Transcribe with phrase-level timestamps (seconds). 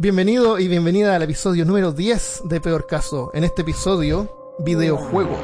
[0.00, 3.30] Bienvenido y bienvenida al episodio número 10 de Peor Caso.
[3.34, 5.38] En este episodio, videojuegos.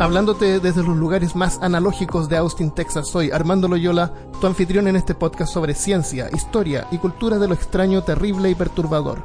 [0.00, 4.96] Hablándote desde los lugares más analógicos de Austin, Texas, soy Armando Loyola, tu anfitrión en
[4.96, 9.18] este podcast sobre ciencia, historia y cultura de lo extraño, terrible y perturbador.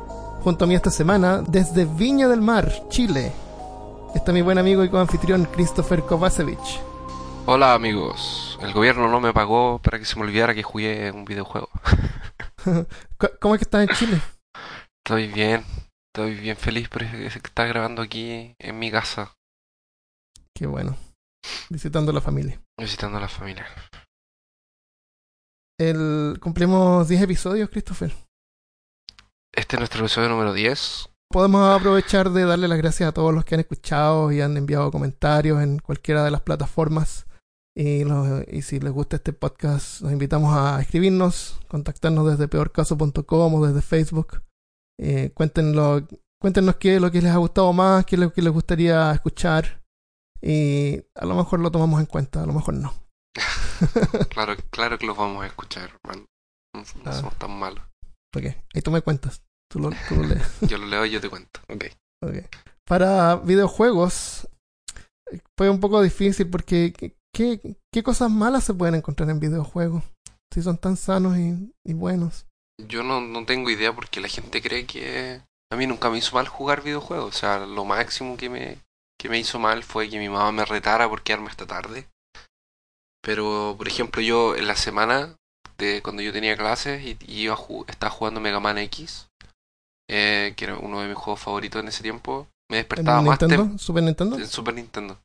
[0.43, 3.31] Junto a mí esta semana, desde Viña del Mar, Chile,
[4.13, 6.59] está mi buen amigo y coanfitrión Christopher Kovacevic.
[7.45, 11.23] Hola amigos, el gobierno no me pagó para que se me olvidara que jugué un
[11.23, 11.69] videojuego.
[13.39, 14.21] ¿Cómo es que estás en Chile?
[15.05, 15.63] Estoy bien,
[16.13, 19.33] estoy bien feliz por estar grabando aquí en mi casa.
[20.55, 20.97] Qué bueno.
[21.69, 22.59] Visitando a la familia.
[22.79, 23.65] Visitando a la familia.
[25.79, 28.11] El, cumplimos 10 episodios, Christopher.
[29.53, 31.09] Este es nuestro episodio número 10.
[31.29, 34.91] Podemos aprovechar de darle las gracias a todos los que han escuchado y han enviado
[34.91, 37.26] comentarios en cualquiera de las plataformas
[37.79, 38.01] y,
[38.47, 43.83] y, si les gusta este podcast, los invitamos a escribirnos, contactarnos desde peorcaso.com o desde
[43.83, 44.41] Facebook.
[44.99, 46.01] Eh, cuéntenos,
[46.41, 49.11] cuéntenos qué es lo que les ha gustado más, qué es lo que les gustaría
[49.11, 49.83] escuchar.
[50.41, 52.95] Y a lo mejor lo tomamos en cuenta, a lo mejor no.
[54.29, 57.13] claro, claro que los vamos a escuchar, No, ah.
[57.13, 57.83] somos tan malos.
[58.35, 59.43] Ok, ahí tú me cuentas.
[59.71, 60.61] Tú lo, tú lo lees.
[60.61, 61.59] yo lo leo y yo te cuento.
[61.69, 61.85] Ok.
[62.25, 62.47] okay.
[62.87, 64.49] Para videojuegos
[65.31, 67.61] eh, fue un poco difícil porque ¿qué,
[67.93, 70.03] ¿qué cosas malas se pueden encontrar en videojuegos?
[70.51, 72.47] Si son tan sanos y, y buenos.
[72.81, 76.35] Yo no, no tengo idea porque la gente cree que a mí nunca me hizo
[76.35, 77.35] mal jugar videojuegos.
[77.35, 78.79] O sea, lo máximo que me,
[79.19, 82.07] que me hizo mal fue que mi mamá me retara por quedarme esta tarde.
[83.21, 85.35] Pero, por ejemplo, yo en la semana
[85.77, 89.29] de cuando yo tenía clases y, iba a estaba jugando Mega Man X,
[90.09, 93.77] eh, que era uno de mis juegos favoritos en ese tiempo, me despertaba más Nintendo?
[93.77, 94.39] ¿Super Nintendo?
[94.39, 95.19] En Super Nintendo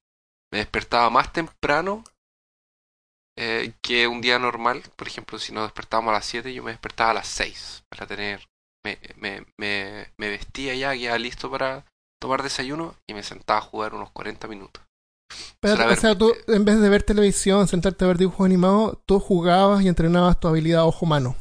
[0.53, 2.05] me despertaba más temprano
[3.37, 4.83] eh, que un día normal.
[4.97, 8.07] Por ejemplo, si nos despertábamos a las 7, yo me despertaba a las 6 para
[8.07, 8.49] tener.
[8.85, 11.87] Me, me, me, me vestía ya, ya listo para
[12.21, 14.83] tomar desayuno y me sentaba a jugar unos 40 minutos.
[15.61, 19.21] Pero, o sea, tú en vez de ver televisión, sentarte a ver dibujos animados, tú
[19.21, 21.37] jugabas y entrenabas tu habilidad ojo-mano.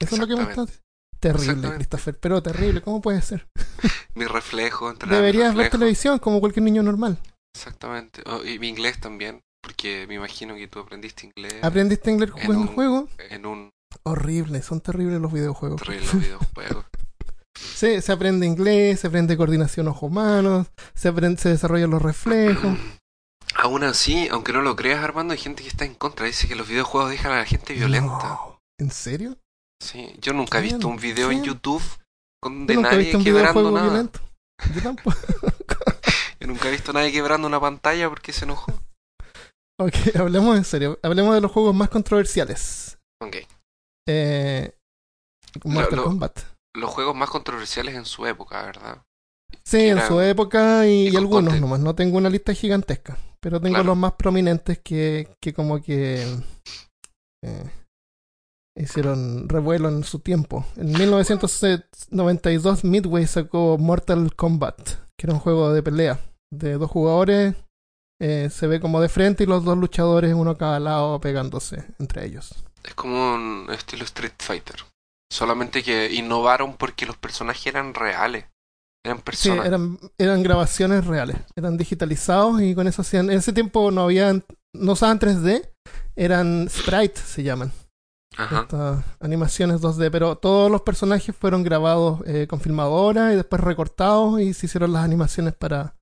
[0.00, 0.80] Eso es lo que me estás...
[1.20, 2.82] Terrible, Christopher, pero terrible.
[2.82, 3.48] ¿Cómo puede ser?
[4.14, 4.92] mi reflejo.
[4.92, 7.18] Deberías ver televisión como cualquier niño normal.
[7.54, 8.22] Exactamente.
[8.26, 11.62] Oh, y mi inglés también, porque me imagino que tú aprendiste inglés.
[11.62, 13.08] ¿Aprendiste inglés jugando un juego?
[13.30, 13.70] En un...
[14.02, 15.80] Horrible, son terribles los videojuegos.
[15.80, 16.84] Terribles los videojuegos.
[17.54, 22.76] sí, se aprende inglés, se aprende coordinación ojo-manos, se, aprende, se desarrollan los reflejos.
[23.56, 26.26] Aún así, aunque no lo creas, Armando, hay gente que está en contra.
[26.26, 28.40] Dice que los videojuegos dejan a la gente violenta.
[28.80, 29.38] ¿En serio?
[29.80, 31.82] Sí, yo nunca he visto un video en YouTube
[32.42, 33.86] con de nadie quebrando nada.
[33.86, 34.20] Violento.
[34.74, 35.16] Yo tampoco.
[36.46, 38.72] nunca he visto a nadie quebrando una pantalla porque se enojó.
[39.80, 40.98] Ok, hablemos en serio.
[41.02, 42.98] Hablemos de los juegos más controversiales.
[43.22, 43.36] Ok.
[44.08, 44.72] Eh,
[45.64, 46.40] Mortal Kombat.
[46.76, 49.02] Los juegos más controversiales en su época, ¿verdad?
[49.64, 51.80] Sí, en su época y, algunos nomás.
[51.80, 53.16] No tengo una lista gigantesca.
[53.40, 56.24] Pero tengo los más prominentes que, que como que
[57.44, 57.70] eh,
[58.76, 60.66] hicieron revuelo en su tiempo.
[60.76, 64.80] En 1992 Midway sacó Mortal Kombat,
[65.16, 66.18] que era un juego de pelea
[66.58, 67.54] de dos jugadores.
[68.20, 71.84] Eh, se ve como de frente y los dos luchadores, uno a cada lado, pegándose
[71.98, 72.54] entre ellos.
[72.82, 74.76] Es como un estilo Street Fighter.
[75.30, 78.44] Solamente que innovaron porque los personajes eran reales.
[79.04, 79.62] Eran personas.
[79.62, 81.36] Sí, eran, eran grabaciones reales.
[81.56, 83.30] Eran digitalizados y con eso hacían.
[83.30, 84.44] En ese tiempo no habían.
[84.72, 85.68] No usaban 3D.
[86.16, 87.72] Eran sprites, se llaman.
[88.36, 94.40] Estas animaciones 2D, pero todos los personajes fueron grabados eh, con filmadora y después recortados
[94.40, 95.96] y se hicieron las animaciones para...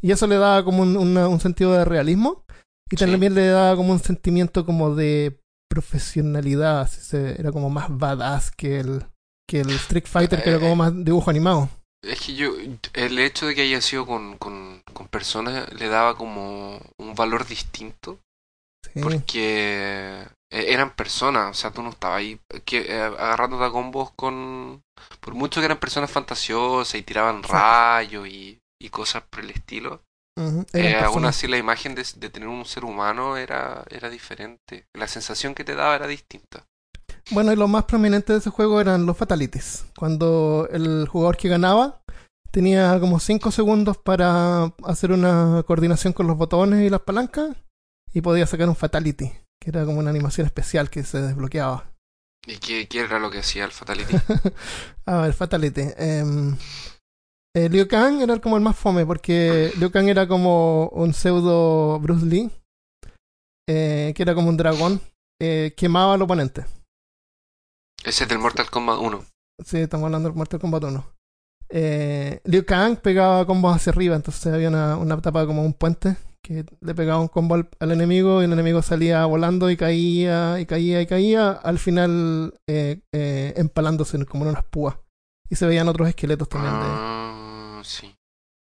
[0.00, 2.44] Y eso le daba como un, un sentido de realismo
[2.90, 8.80] y también le daba como un sentimiento como de profesionalidad, era como más badass que
[8.80, 9.04] el,
[9.48, 11.68] que el Street Fighter, que era como eh, más dibujo animado.
[12.02, 12.52] Es que yo,
[12.94, 17.46] el hecho de que haya sido con, con, con personas le daba como un valor
[17.46, 18.18] distinto.
[19.02, 24.12] Porque eh, eran personas, o sea, tú no estabas ahí que, eh, agarrándote a combos
[24.12, 24.82] con...
[25.20, 30.02] Por mucho que eran personas fantasiosas y tiraban rayos y, y, cosas por el estilo,
[30.72, 34.86] eh, aún así la imagen de, de, tener un ser humano era, era diferente.
[34.94, 36.64] La sensación que te daba era distinta.
[37.30, 39.86] Bueno, y lo más prominente de ese juego eran los fatalities.
[39.96, 42.02] Cuando el jugador que ganaba
[42.50, 47.56] tenía como 5 segundos para hacer una coordinación con los botones y las palancas
[48.12, 51.90] y podía sacar un fatality que era como una animación especial que se desbloqueaba.
[52.46, 54.16] ¿Y qué, era lo que hacía el Fatality?
[55.06, 55.82] a ver, Fatality.
[55.98, 56.24] Eh,
[57.54, 61.98] eh, Liu Kang era como el más fome, porque Liu Kang era como un pseudo
[62.00, 62.50] Bruce Lee,
[63.68, 65.00] eh, que era como un dragón,
[65.40, 66.64] eh, quemaba al oponente.
[68.02, 69.24] Ese es del Mortal Kombat 1.
[69.64, 71.04] Sí, estamos hablando del Mortal Kombat 1.
[71.70, 76.16] Eh, Liu Kang pegaba combos hacia arriba, entonces había una, una etapa como un puente
[76.42, 80.64] que le pegaba un combo al, enemigo y el enemigo salía volando y caía y
[80.64, 83.02] caía y caía, al final eh,
[83.56, 84.96] empalándose como en unas púas.
[85.50, 87.17] Y se veían otros esqueletos también de...
[87.88, 88.14] Sí.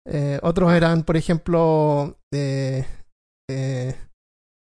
[0.08, 2.86] Eh, otros eran, por ejemplo, eh,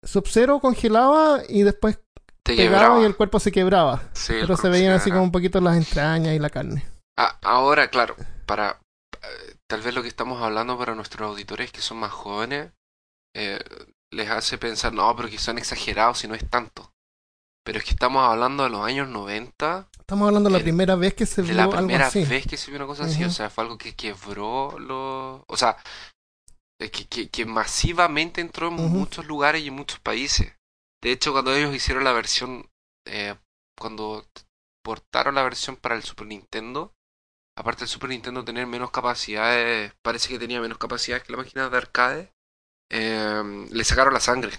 [0.05, 1.99] Sub-Zero congelaba y después
[2.45, 4.11] pegaba y el cuerpo se quebraba.
[4.29, 6.87] pero se veían así como un poquito las entrañas y la carne.
[7.19, 8.15] Ah, ahora, claro,
[8.47, 8.79] para
[9.67, 12.71] tal vez lo que estamos hablando para nuestros auditores que son más jóvenes
[13.37, 13.59] eh,
[14.11, 16.95] les hace pensar, no, pero que son exagerados si no es tanto.
[17.67, 19.89] Pero es que estamos hablando de los años 90.
[19.99, 22.77] Estamos hablando de la primera vez que se vio la primera vez que se vio
[22.77, 23.25] una cosa así.
[23.25, 25.45] O sea, fue algo que quebró lo...
[25.49, 25.77] O sea,
[26.79, 30.55] que, que, que masivamente entró en muchos lugares y en muchos países.
[31.03, 32.71] De hecho, cuando ellos hicieron la versión...
[33.05, 33.35] Eh,
[33.77, 34.25] cuando
[34.85, 36.95] portaron la versión para el Super Nintendo,
[37.59, 41.69] aparte del Super Nintendo tener menos capacidades, parece que tenía menos capacidades que la máquina
[41.69, 42.33] de arcade,
[42.93, 44.53] eh, le sacaron la sangre.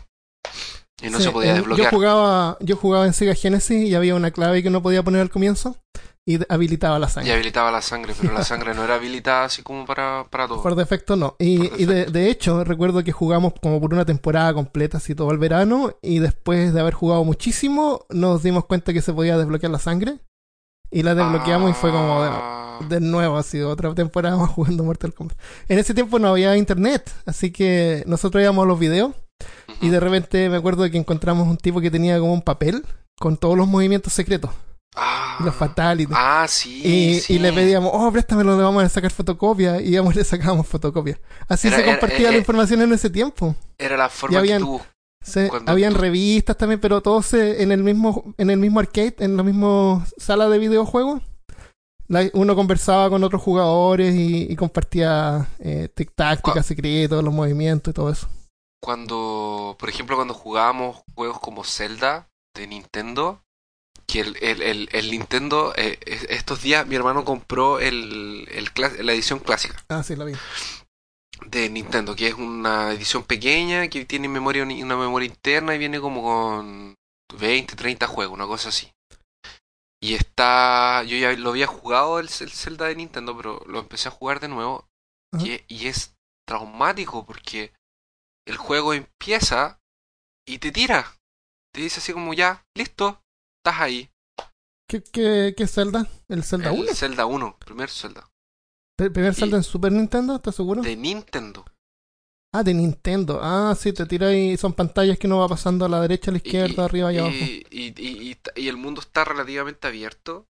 [1.01, 1.91] Y no se podía desbloquear.
[1.91, 5.21] Yo jugaba, yo jugaba en Sega Genesis y había una clave que no podía poner
[5.21, 5.77] al comienzo
[6.27, 7.29] y habilitaba la sangre.
[7.29, 10.61] Y habilitaba la sangre, pero la sangre no era habilitada así como para, para todo.
[10.61, 11.37] Por defecto no.
[11.39, 15.37] Y, de, de, hecho, recuerdo que jugamos como por una temporada completa, así todo el
[15.37, 19.79] verano, y después de haber jugado muchísimo, nos dimos cuenta que se podía desbloquear la
[19.79, 20.19] sangre.
[20.91, 25.13] Y la desbloqueamos y fue como de, de, nuevo, así otra temporada más jugando Mortal
[25.13, 25.37] Kombat.
[25.69, 29.13] En ese tiempo no había internet, así que nosotros íbamos a los videos
[29.81, 32.85] y de repente me acuerdo de que encontramos un tipo que tenía como un papel
[33.19, 34.51] con todos los movimientos secretos.
[34.95, 36.17] Ah, los fatalities.
[36.17, 39.79] Ah, sí y, y, le pedíamos, oh, préstamelo, le vamos a sacar fotocopia.
[39.79, 41.19] Y íbamos le sacábamos fotocopia.
[41.47, 43.55] Así se compartía la información en ese tiempo.
[43.77, 44.81] Era la forma que tú
[45.65, 50.05] habían revistas también, pero todos en el mismo en el mismo arcade, en la misma
[50.17, 51.21] sala de videojuegos.
[52.33, 58.27] uno conversaba con otros jugadores y, compartía eh, tácticas secretos, los movimientos y todo eso.
[58.81, 63.41] Cuando, por ejemplo, cuando jugábamos juegos como Zelda de Nintendo,
[64.05, 69.39] que el, el, el, Nintendo, eh, estos días mi hermano compró el, el, la edición
[69.39, 69.83] clásica.
[69.89, 70.33] Ah, sí, la vi
[71.45, 75.99] de Nintendo, que es una edición pequeña que tiene memoria una memoria interna y viene
[75.99, 76.95] como con
[77.39, 78.91] 20, 30 juegos, una cosa así.
[80.01, 84.11] Y está, yo ya lo había jugado el, Zelda de Nintendo, pero lo empecé a
[84.11, 84.87] jugar de nuevo
[85.39, 86.15] y, y, es
[86.47, 87.73] traumático porque
[88.47, 89.79] el juego empieza
[90.47, 91.05] y te tira.
[91.73, 93.21] Te dice así como ya, listo,
[93.59, 94.09] estás ahí.
[94.89, 96.07] ¿Qué, qué, qué Zelda?
[96.29, 96.89] ¿El Zelda 1?
[96.89, 98.29] El Zelda 1, primer Zelda.
[98.97, 100.37] ¿El primer salto en Super Nintendo?
[100.37, 100.81] ¿Estás seguro?
[100.81, 101.65] De Nintendo.
[102.53, 103.39] Ah, de Nintendo.
[103.43, 106.33] Ah, sí, te tira y son pantallas que uno va pasando a la derecha, a
[106.33, 107.35] la izquierda, arriba y, abajo.
[107.35, 110.47] Y, y, el mundo está relativamente abierto,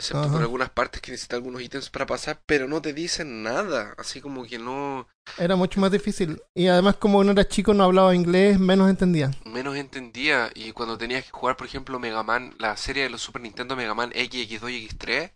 [0.00, 3.94] excepto por algunas partes que necesitan algunos ítems para pasar, pero no te dicen nada,
[3.98, 5.06] así como que no...
[5.38, 6.42] Era mucho más difícil.
[6.54, 9.30] Y además como uno era chico, no hablaba inglés, menos entendía.
[9.44, 10.50] Menos entendía.
[10.54, 13.76] Y cuando tenías que jugar, por ejemplo, Mega Man, la serie de los Super Nintendo
[13.76, 15.32] Mega Man X, X2 y X3,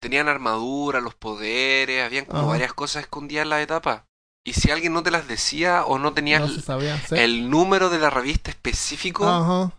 [0.00, 4.06] tenían armadura, los poderes, habían como varias cosas escondidas en la etapa.
[4.44, 6.68] Y si alguien no te las decía o no tenías
[7.10, 9.72] el número de la revista específico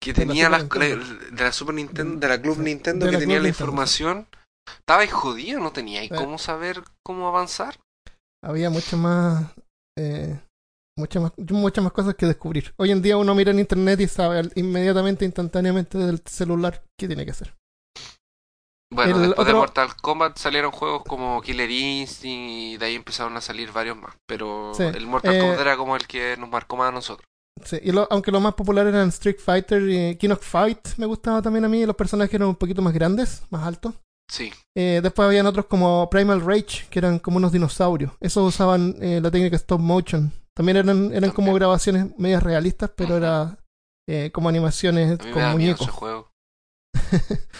[0.00, 4.26] que tenía la, de la Super Nintendo, de la Club Nintendo que tenía la información,
[4.78, 7.78] estaba jodido, no tenía y cómo saber cómo avanzar.
[8.42, 9.52] Había mucho más,
[9.98, 10.40] eh,
[10.96, 12.72] muchas más, muchas más cosas que descubrir.
[12.78, 17.24] Hoy en día uno mira en internet y sabe inmediatamente, instantáneamente del celular qué tiene
[17.24, 17.54] que hacer.
[18.92, 23.40] Bueno, después de Mortal Kombat salieron juegos como Killer Instinct y de ahí empezaron a
[23.40, 24.16] salir varios más.
[24.26, 27.29] Pero el Mortal Kombat eh, era como el que nos marcó más a nosotros.
[27.64, 31.42] Sí, y aunque los más populares eran Street Fighter y King of Fight, me gustaba
[31.42, 31.84] también a mí.
[31.84, 33.94] Los personajes eran un poquito más grandes, más altos.
[34.30, 34.52] Sí.
[34.76, 38.12] Eh, después habían otros como Primal Rage, que eran como unos dinosaurios.
[38.20, 40.32] Esos usaban eh, la técnica stop motion.
[40.54, 43.56] También eran, eran como grabaciones medias realistas, pero era
[44.32, 45.88] como animaciones con muñecos.
[45.88, 46.32] juego.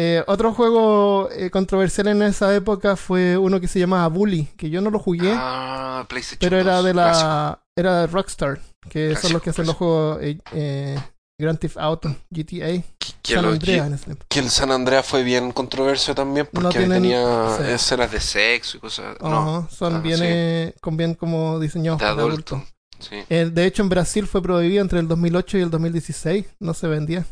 [0.00, 4.70] Eh, otro juego eh, controversial en esa época fue uno que se llamaba Bully, que
[4.70, 6.06] yo no lo jugué, ah,
[6.38, 10.98] pero era de la era de Rockstar, que son los que hacen los juegos eh,
[11.40, 12.82] Grand Theft Auto, GTA,
[13.22, 14.06] San Andreas.
[14.28, 19.16] Que el San Andreas fue bien controversio también porque tenía escenas de sexo y cosas.
[19.20, 22.64] no, son ah, bien con bien como diseñados de adulto.
[22.98, 23.22] Sí.
[23.28, 27.24] de hecho en Brasil fue prohibido entre el 2008 y el 2016, no se vendía.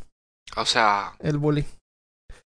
[0.56, 1.64] O sea, el bully.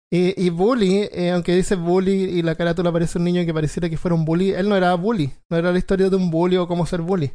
[0.09, 3.89] Y, y Bully, eh, aunque dice Bully y la carátula parece un niño que pareciera
[3.89, 6.55] que fuera un bully, él no era bully, no era la historia de un bully
[6.55, 7.33] o cómo ser bully.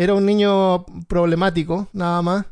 [0.00, 2.46] Era un niño problemático, nada más,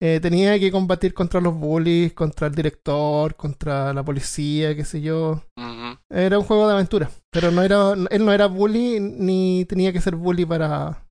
[0.00, 5.00] eh, tenía que combatir contra los bullies, contra el director, contra la policía, qué sé
[5.00, 5.42] yo.
[6.08, 10.00] Era un juego de aventura, pero no era, él no era bully ni tenía que
[10.00, 11.06] ser bully para...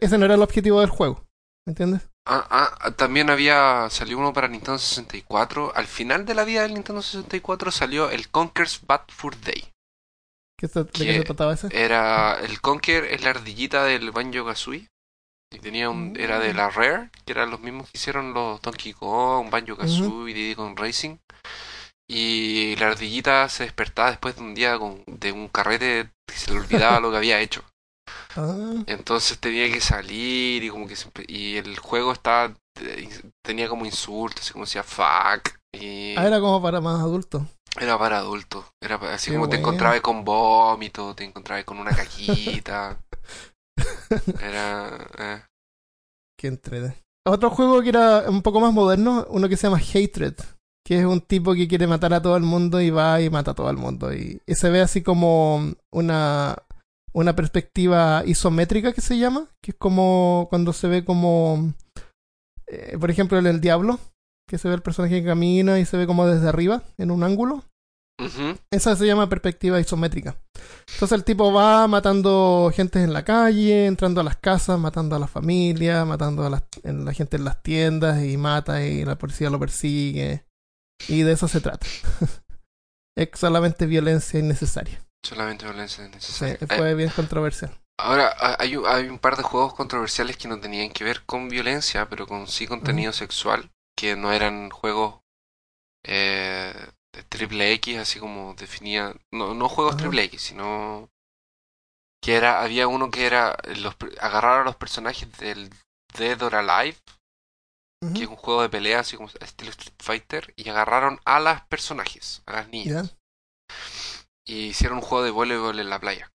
[0.00, 1.24] Ese no era el objetivo del juego,
[1.66, 2.08] ¿me entiendes?
[2.24, 5.74] Ah, ah, también había salió uno para Nintendo 64.
[5.74, 9.72] Al final de la vida del Nintendo 64 salió el Conker's Bad Fur Day.
[10.56, 11.68] ¿Qué ¿De qué se trataba ese?
[11.72, 14.86] Era el Conker es la ardillita del Banjo Kazooie
[15.52, 18.92] y tenía un era de la Rare, que eran los mismos que hicieron los Donkey
[18.92, 21.18] Kong, Banjo Kazooie y Diddy Kong Racing.
[22.08, 26.50] Y la ardillita se despertaba después de un día con, de un carrete y se
[26.50, 27.62] le olvidaba lo que había hecho.
[28.34, 28.82] Ah.
[28.86, 30.94] Entonces tenía que salir y como que
[31.28, 32.54] y el juego estaba
[33.44, 35.50] tenía como insultos, así como decía fuck.
[35.72, 36.14] Y...
[36.16, 37.42] Ah, era como para más adultos.
[37.78, 38.64] Era para adultos.
[38.80, 42.98] Era así como te encontrabas con vómito, te encontrabas con una cajita.
[44.42, 45.08] Era.
[45.18, 45.42] Eh.
[46.38, 46.58] Qué.
[47.24, 50.34] Otro juego que era un poco más moderno, uno que se llama Hatred,
[50.84, 53.52] que es un tipo que quiere matar a todo el mundo y va y mata
[53.52, 54.12] a todo el mundo.
[54.12, 56.56] Y, se ve así como una
[57.14, 61.74] una perspectiva isométrica que se llama, que es como cuando se ve como,
[62.66, 64.00] eh, por ejemplo, el diablo,
[64.48, 67.22] que se ve el personaje que camina y se ve como desde arriba, en un
[67.22, 67.64] ángulo.
[68.70, 70.36] Esa se llama perspectiva isométrica.
[70.94, 75.18] Entonces el tipo va matando gente en la calle, entrando a las casas, matando a
[75.18, 79.50] la familia, matando a la, la gente en las tiendas y mata y la policía
[79.50, 80.44] lo persigue.
[81.08, 81.86] Y de eso se trata.
[83.16, 85.04] es solamente violencia innecesaria.
[85.24, 86.58] Solamente violencia necesaria.
[86.58, 87.72] Sí, fue bien controversial.
[87.98, 92.08] Ahora, hay, hay un par de juegos controversiales que no tenían que ver con violencia,
[92.08, 95.20] pero con sí contenido sexual, que no eran juegos
[96.04, 96.74] eh,
[97.12, 101.10] de triple X, así como definía, no, no juegos triple X, sino
[102.22, 105.70] que era, había uno que era los, agarrar a los personajes del
[106.16, 106.98] Dead or Alive,
[108.14, 111.66] que es un juego de pelea, así como estilo Street Fighter, y agarraron a las
[111.66, 113.16] personajes, a las niñas
[114.44, 116.32] y hicieron un juego de voleibol en la playa.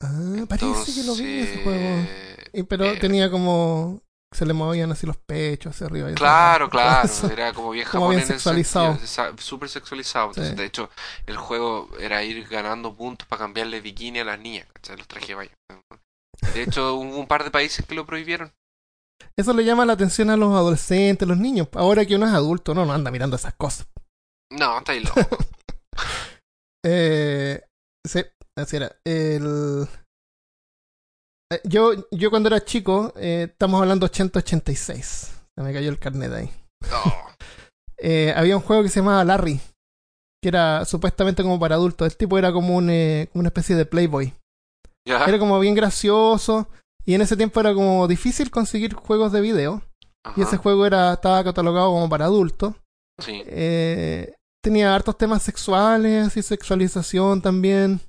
[0.00, 2.06] Ah, parece que lo vi ese juego.
[2.68, 4.02] pero eh, tenía como.
[4.32, 6.10] Se le movían así los pechos hacia arriba.
[6.14, 7.08] claro, claro.
[7.30, 8.16] Era como bien japonés.
[8.16, 8.98] Bien sexualizado.
[9.38, 10.28] Súper sexualizado.
[10.28, 10.90] Entonces, de hecho,
[11.26, 14.66] el juego era ir ganando puntos para cambiarle bikini a las niñas.
[14.96, 15.50] Los trajes de baño.
[16.54, 18.52] De hecho, hubo un par de países que lo prohibieron.
[19.36, 21.68] Eso le llama la atención a los adolescentes, los niños.
[21.74, 23.86] Ahora que uno es adulto, no, no anda mirando esas cosas.
[24.50, 25.20] No, está ahí loco.
[26.84, 27.62] Eh,
[28.04, 28.24] sí,
[28.56, 28.96] así era.
[29.04, 29.86] El...
[31.52, 35.02] Eh, yo, yo cuando era chico, eh, estamos hablando 80-86.
[35.54, 36.50] Se me cayó el carnet ahí.
[37.98, 39.60] eh, había un juego que se llamaba Larry,
[40.42, 42.06] que era supuestamente como para adultos.
[42.06, 44.34] El tipo era como, un, eh, una especie de Playboy.
[45.04, 46.68] Era como bien gracioso.
[47.04, 49.82] Y en ese tiempo era como difícil conseguir juegos de video.
[50.36, 52.74] Y ese juego era, estaba catalogado como para adultos.
[53.18, 53.42] Sí.
[53.46, 58.00] Eh, tenía hartos temas sexuales y sexualización también.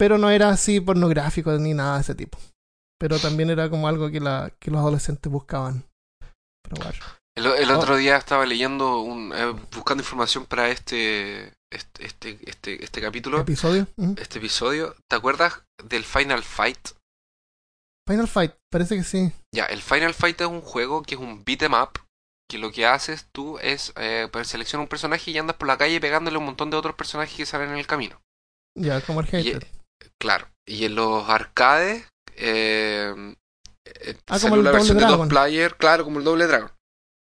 [0.00, 2.38] Pero no era así pornográfico ni nada de ese tipo.
[2.98, 5.84] Pero también era como algo que, la, que los adolescentes buscaban.
[7.36, 13.00] El, otro día estaba leyendo, un, eh, buscando información para este, este, este, este, este
[13.02, 13.40] capítulo.
[13.40, 13.88] ¿Episodio?
[14.16, 14.96] Este episodio.
[15.06, 16.92] ¿Te acuerdas del Final Fight?
[18.08, 19.32] Final Fight, parece que sí.
[19.54, 22.00] Ya, el Final Fight es un juego que es un beat em up
[22.50, 25.76] que lo que haces tú es eh, pues, seleccionar un personaje y andas por la
[25.76, 28.18] calle pegándole un montón de otros personajes que salen en el camino.
[28.74, 29.66] Ya, como el hater.
[30.18, 30.48] Claro.
[30.66, 33.34] Y en los arcades eh,
[33.84, 36.70] eh ah, salió la versión de dos player, claro, como el doble dragon.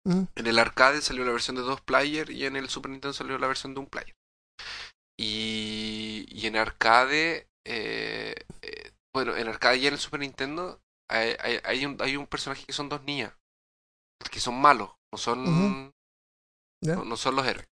[0.06, 0.24] Mm.
[0.36, 3.38] En el arcade salió la versión de dos player y en el Super Nintendo salió
[3.38, 4.16] la versión de un player.
[5.20, 11.36] Y, y en arcade, eh, eh, bueno, en arcade y en el Super Nintendo hay,
[11.40, 13.34] hay, hay, un, hay un personaje que son dos niñas,
[14.32, 14.92] que son malos.
[15.12, 15.92] No son.
[16.82, 17.68] no, son los héroes.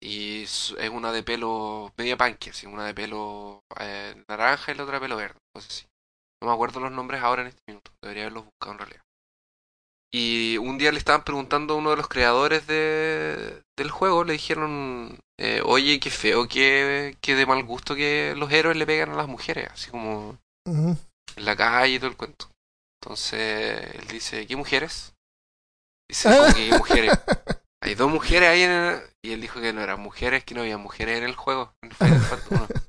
[0.00, 4.96] Y es una de pelo media punker, una de pelo eh, naranja y la otra
[4.96, 5.38] de pelo verde.
[5.58, 5.86] sí.
[6.40, 7.90] No me acuerdo los nombres ahora en este minuto.
[8.00, 9.02] Debería haberlos buscado en realidad.
[10.10, 14.32] Y un día le estaban preguntando a uno de los creadores de, del juego, le
[14.34, 19.10] dijeron, eh, oye, qué feo, qué, qué de mal gusto que los héroes le pegan
[19.10, 20.96] a las mujeres, así como en
[21.36, 22.48] la calle y todo el cuento.
[23.02, 25.14] Entonces él dice, ¿qué mujeres?
[26.08, 27.12] Dice, hay mujeres?
[27.82, 29.00] Hay dos mujeres ahí en el...
[29.22, 31.72] Y él dijo que no eran mujeres, que no había mujeres en el juego.
[31.82, 32.20] En Final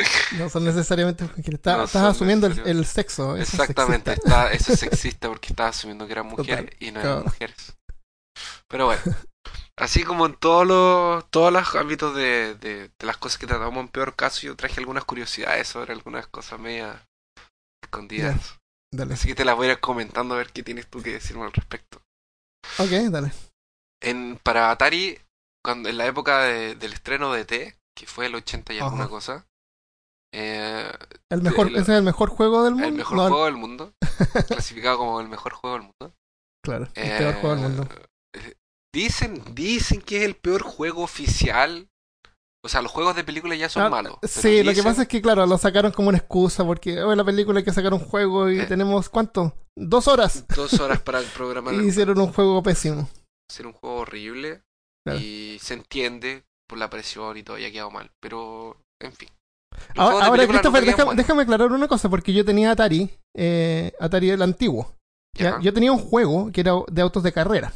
[0.38, 1.54] no son necesariamente mujeres.
[1.54, 3.36] estás asumiendo el, sexo.
[3.36, 7.76] Exactamente, está, eso es sexista porque estás asumiendo que eran mujeres y no eran mujeres.
[8.68, 9.02] Pero bueno,
[9.76, 13.88] así como en todos los, todos los ámbitos de, de, las cosas que tratamos en
[13.88, 17.04] peor caso, yo traje algunas curiosidades sobre algunas cosas media
[17.82, 18.59] escondidas.
[18.92, 19.14] Dale.
[19.14, 21.44] Así que te las voy a ir comentando a ver qué tienes tú que decirme
[21.44, 22.02] al respecto.
[22.78, 23.32] Ok, dale.
[24.02, 25.18] En, para Atari,
[25.64, 29.46] cuando, en la época del estreno de T, que fue el 80 y alguna cosa.
[30.32, 30.90] Eh,
[31.30, 32.88] el mejor, ¿Ese es el mejor juego del mundo?
[32.88, 33.94] El mejor juego del mundo.
[34.48, 36.16] clasificado como el mejor juego del mundo.
[36.64, 37.88] Claro, el peor juego del mundo.
[38.34, 38.54] Eh,
[38.94, 41.89] dicen, dicen que es el peor juego oficial.
[42.62, 44.16] O sea, los juegos de película ya son ah, malos.
[44.22, 47.24] Sí, lo que pasa es que, claro, lo sacaron como una excusa porque hoy la
[47.24, 48.66] película hay que sacar un juego y eh.
[48.66, 49.54] tenemos, ¿cuánto?
[49.76, 50.46] Dos horas.
[50.54, 51.74] Dos horas para programar.
[51.82, 53.08] y hicieron un juego pésimo.
[53.50, 54.62] Hicieron un juego horrible.
[55.18, 58.10] Y se entiende por la presión y todo, ya ha quedado mal.
[58.20, 59.28] Pero, en fin.
[59.96, 60.84] Ahora, Christopher,
[61.16, 64.94] déjame, aclarar una cosa, porque yo tenía Atari, eh, Atari el antiguo.
[65.62, 67.72] Yo tenía un juego que era de autos de carrera.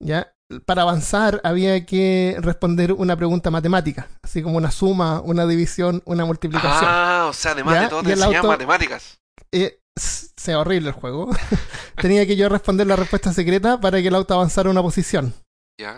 [0.00, 0.32] ¿ya?
[0.64, 6.24] Para avanzar había que responder una pregunta matemática, así como una suma, una división, una
[6.24, 6.90] multiplicación.
[6.90, 9.18] Ah, o sea, además de todo te enseñaban matemáticas.
[9.52, 11.28] Eh, sea horrible el juego.
[12.00, 15.34] tenía que yo responder la respuesta secreta para que el auto avanzara una posición.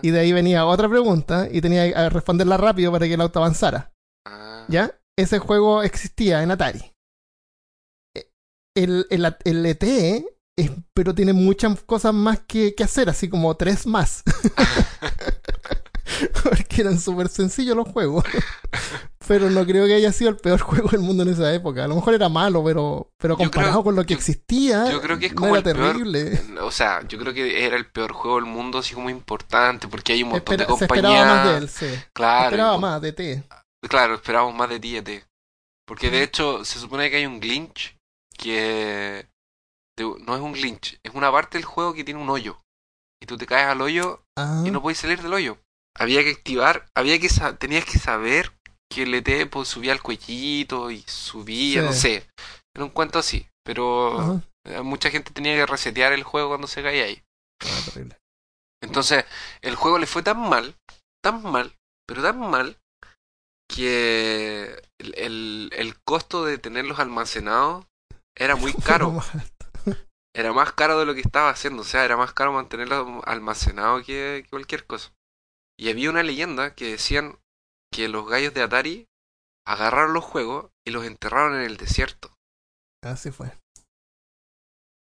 [0.03, 3.39] Y de ahí venía otra pregunta y tenía que responderla rápido para que el auto
[3.39, 3.93] avanzara.
[4.27, 4.67] Ah.
[4.69, 5.01] ¿Ya?
[5.17, 6.93] Ese juego existía en Atari.
[8.15, 8.31] E,
[8.75, 9.85] el, el, el ET,
[10.95, 14.23] pero tiene muchas cosas más que, que hacer, así como tres más.
[16.43, 18.25] Porque eran súper sencillos los juegos.
[19.31, 21.85] pero no creo que haya sido el peor juego del mundo en esa época.
[21.85, 25.27] A lo mejor era malo, pero, pero comparado con lo que existía, yo creo que
[25.27, 26.43] es como era terrible.
[26.61, 30.15] o sea, yo creo que era el peor juego del mundo, así como importante, porque
[30.15, 30.79] hay un montón de compañías.
[30.79, 31.87] Se esperaba más de él, sí.
[32.13, 32.45] Claro.
[32.47, 33.43] esperaba más de T.
[33.89, 35.25] Claro, esperábamos más de ti y T.
[35.87, 37.97] Porque de hecho, se supone que hay un glitch
[38.37, 39.29] que.
[40.03, 42.61] No es un glitch, es una parte del juego que tiene un hoyo.
[43.23, 44.65] Y tú te caes al hoyo y ah.
[44.71, 45.59] no puedes salir del hoyo.
[45.97, 47.29] Había que activar, había que
[47.59, 48.53] tenías que saber
[48.91, 52.27] que el ET pues, subía al cuellito y subía, no sé.
[52.75, 56.83] Era un cuento así, pero eh, mucha gente tenía que resetear el juego cuando se
[56.83, 57.23] caía ahí.
[57.63, 58.17] Ah,
[58.83, 59.25] Entonces,
[59.63, 60.77] el juego le fue tan mal,
[61.23, 62.79] tan mal, pero tan mal,
[63.69, 67.87] que el, el, el costo de tenerlos almacenados
[68.37, 69.23] era muy caro.
[70.35, 74.07] Era más caro de lo que estaba haciendo, o sea, era más caro mantenerlos almacenados
[74.07, 75.13] que, que cualquier cosa.
[75.79, 77.39] Y había una leyenda que decían
[77.93, 79.09] que los gallos de Atari
[79.67, 82.31] agarraron los juegos y los enterraron en el desierto.
[83.03, 83.53] Así fue.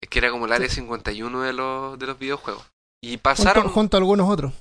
[0.02, 2.72] Es que era como el área 51 de los, de los videojuegos.
[3.04, 3.70] Y pasaron.
[3.70, 4.54] Junto, a algunos otros.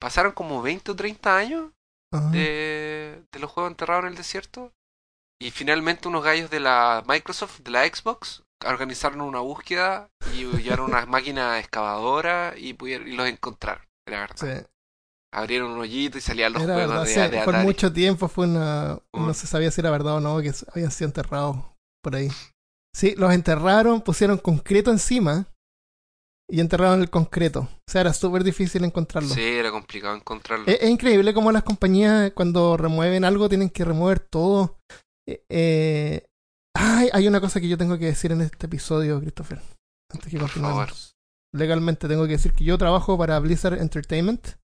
[0.00, 1.72] Pasaron como 20 o 30 años
[2.30, 4.72] de, de los juegos enterrados en el desierto.
[5.40, 10.90] Y finalmente unos gallos de la Microsoft, de la Xbox, organizaron una búsqueda y llevaron
[10.90, 13.84] unas máquinas excavadoras y, pudieron, y los encontraron.
[14.06, 14.36] Era verdad.
[14.36, 14.66] Sí
[15.34, 18.98] abrieron un hoyito y salían los juegos de, Por mucho tiempo fue una...
[19.12, 21.56] No se sabía si era verdad o no, que habían sido enterrados
[22.02, 22.28] por ahí.
[22.94, 25.46] Sí, los enterraron, pusieron concreto encima
[26.48, 27.60] y enterraron el concreto.
[27.60, 29.34] O sea, era súper difícil encontrarlo.
[29.34, 30.66] Sí, era complicado encontrarlo.
[30.66, 34.78] Es, increíble cómo las compañías cuando remueven algo tienen que remover todo.
[35.26, 36.26] Eh, eh
[36.84, 39.60] ay, hay una cosa que yo tengo que decir en este episodio, Christopher.
[40.12, 41.14] Antes que continuemos.
[41.54, 44.56] Legalmente tengo que decir que yo trabajo para Blizzard Entertainment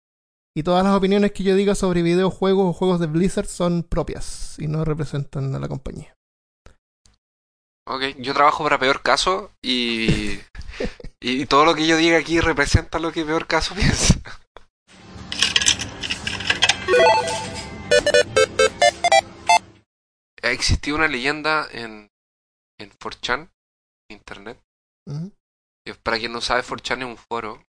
[0.56, 4.56] y todas las opiniones que yo diga sobre videojuegos o juegos de Blizzard son propias
[4.58, 6.14] y no representan a la compañía.
[7.86, 10.38] Ok, yo trabajo para Peor Caso y,
[11.20, 14.20] y todo lo que yo diga aquí representa lo que Peor Caso piensa.
[20.50, 22.10] Ha existido una leyenda en,
[22.76, 23.48] en 4chan,
[24.10, 24.60] internet.
[26.02, 27.64] Para quien no sabe, 4chan es un foro.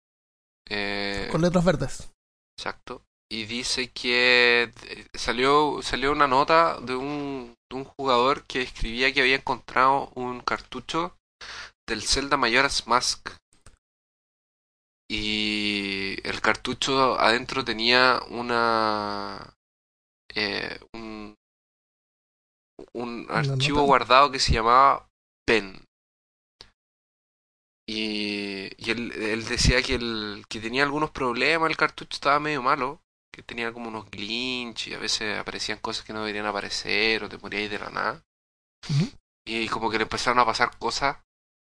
[0.71, 2.13] Eh, Con letras verdes.
[2.57, 3.03] Exacto.
[3.29, 9.13] Y dice que eh, salió, salió una nota de un, de un jugador que escribía
[9.13, 11.17] que había encontrado un cartucho
[11.89, 13.31] del Zelda Majora's Mask.
[15.11, 19.53] Y el cartucho adentro tenía una.
[20.33, 21.08] Eh, un,
[22.99, 25.09] un archivo guardado que se llamaba
[25.47, 25.85] PEN.
[27.87, 32.61] Y, y él, él, decía que, el, que tenía algunos problemas, el cartucho estaba medio
[32.61, 33.01] malo,
[33.33, 37.29] que tenía como unos glitch y a veces aparecían cosas que no deberían aparecer o
[37.29, 38.23] te moríais de la nada.
[39.47, 41.17] Y como que le empezaron a pasar cosas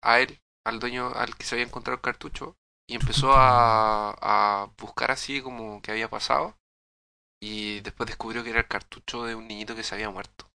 [0.03, 4.71] a él, al dueño al que se había encontrado el cartucho, y empezó a, a
[4.77, 6.57] buscar así como que había pasado.
[7.41, 10.48] Y después descubrió que era el cartucho de un niñito que se había muerto.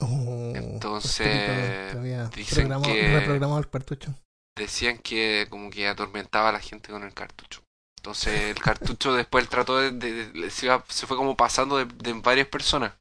[0.00, 1.94] Oh, Entonces,
[2.34, 4.14] dicen que reprogramado el cartucho
[4.56, 7.62] decían que como que atormentaba a la gente con el cartucho.
[7.98, 12.92] Entonces el cartucho después trató de, se, fue como pasando de, varias personas.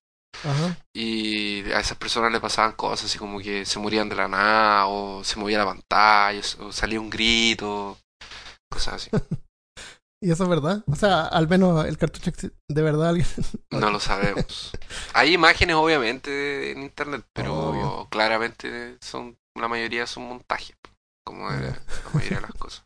[0.93, 4.87] Y a esas personas le pasaban cosas así como que se morían de la nada,
[4.87, 7.97] o se movía la pantalla, o salía un grito,
[8.69, 9.09] cosas así.
[10.23, 10.85] ¿Y eso es verdad?
[10.87, 12.31] O sea, al menos el cartucho
[12.69, 13.27] de verdad alguien...
[13.71, 14.71] no lo sabemos.
[15.13, 20.77] Hay imágenes obviamente en internet, pero claramente son la mayoría son montajes,
[21.25, 21.77] como la
[22.13, 22.85] mayoría de las cosas.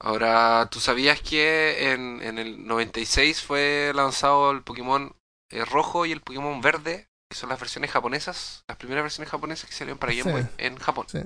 [0.00, 5.14] Ahora, ¿tú sabías que en, en el 96 fue lanzado el Pokémon
[5.52, 9.70] eh, rojo y el Pokémon verde, que son las versiones japonesas, las primeras versiones japonesas
[9.70, 11.06] que salieron para Game Boy en Japón?
[11.08, 11.20] Sí.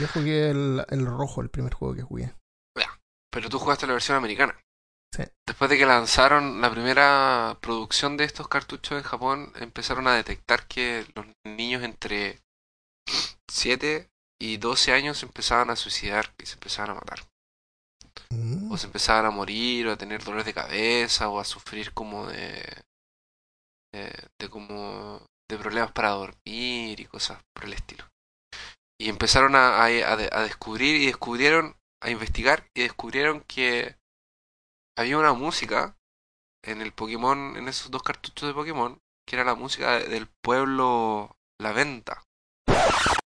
[0.00, 2.32] Yo jugué el, el rojo, el primer juego que jugué.
[3.34, 4.56] Pero tú jugaste la versión americana.
[5.12, 5.24] Sí.
[5.44, 10.68] Después de que lanzaron la primera producción de estos cartuchos en Japón, empezaron a detectar
[10.68, 12.38] que los niños entre
[13.50, 14.08] 7
[14.40, 17.26] y 12 años se empezaban a suicidar y se empezaban a matar.
[18.30, 18.70] Mm.
[18.70, 22.28] O se empezaban a morir, o a tener dolores de cabeza, o a sufrir como
[22.28, 22.62] de.
[23.92, 25.26] de, como.
[25.50, 28.04] de problemas para dormir y cosas por el estilo.
[28.96, 33.96] Y empezaron a, a descubrir y descubrieron a investigar y descubrieron que
[34.96, 35.96] había una música
[36.62, 41.36] en el Pokémon, en esos dos cartuchos de Pokémon, que era la música del pueblo
[41.58, 42.22] La Venta.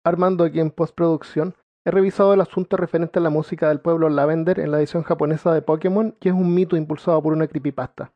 [0.04, 4.60] Armando aquí en postproducción, he revisado el asunto referente a la música del pueblo Lavender
[4.60, 8.12] en la edición japonesa de Pokémon, que es un mito impulsado por una creepypasta.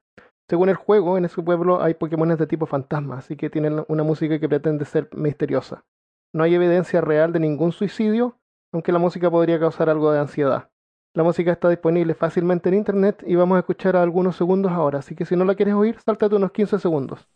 [0.48, 4.04] Según el juego, en ese pueblo hay Pokémones de tipo fantasma, así que tienen una
[4.04, 5.84] música que pretende ser misteriosa.
[6.32, 8.38] No hay evidencia real de ningún suicidio,
[8.72, 10.70] aunque la música podría causar algo de ansiedad.
[11.14, 15.14] La música está disponible fácilmente en internet y vamos a escuchar algunos segundos ahora, así
[15.14, 17.28] que si no la quieres oír, sáltate unos 15 segundos.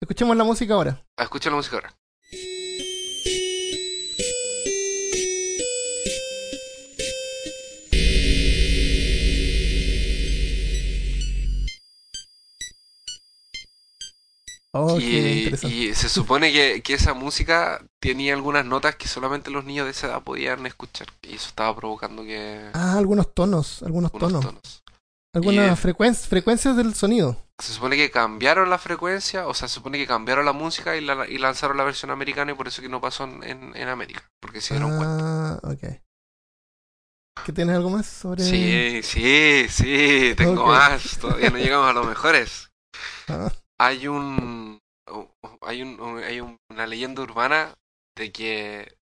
[0.00, 1.04] Escuchemos la música ahora.
[1.16, 1.92] Escucha la música ahora.
[14.72, 19.92] Oh, y, se supone que, esa música tenía algunas notas que solamente los niños de
[19.92, 21.08] esa edad podían escuchar.
[21.22, 22.70] Y eso estaba provocando que...
[22.74, 24.84] Ah, algunos tonos, algunos, tonos.
[25.34, 27.42] Algunas frecuencias del sonido.
[27.58, 31.00] Se supone que cambiaron la frecuencia, o sea, se supone que cambiaron la música y,
[31.00, 34.30] la, y lanzaron la versión americana y por eso que no pasó en, en América.
[34.38, 36.00] Porque se dieron ah, ok.
[37.44, 38.44] ¿Que tienes algo más sobre...?
[38.44, 41.18] Sí, sí, sí, tengo más.
[41.18, 42.70] Todavía no llegamos a los mejores.
[43.30, 44.80] Ah hay un
[45.62, 47.74] hay un hay una leyenda urbana
[48.16, 48.98] de que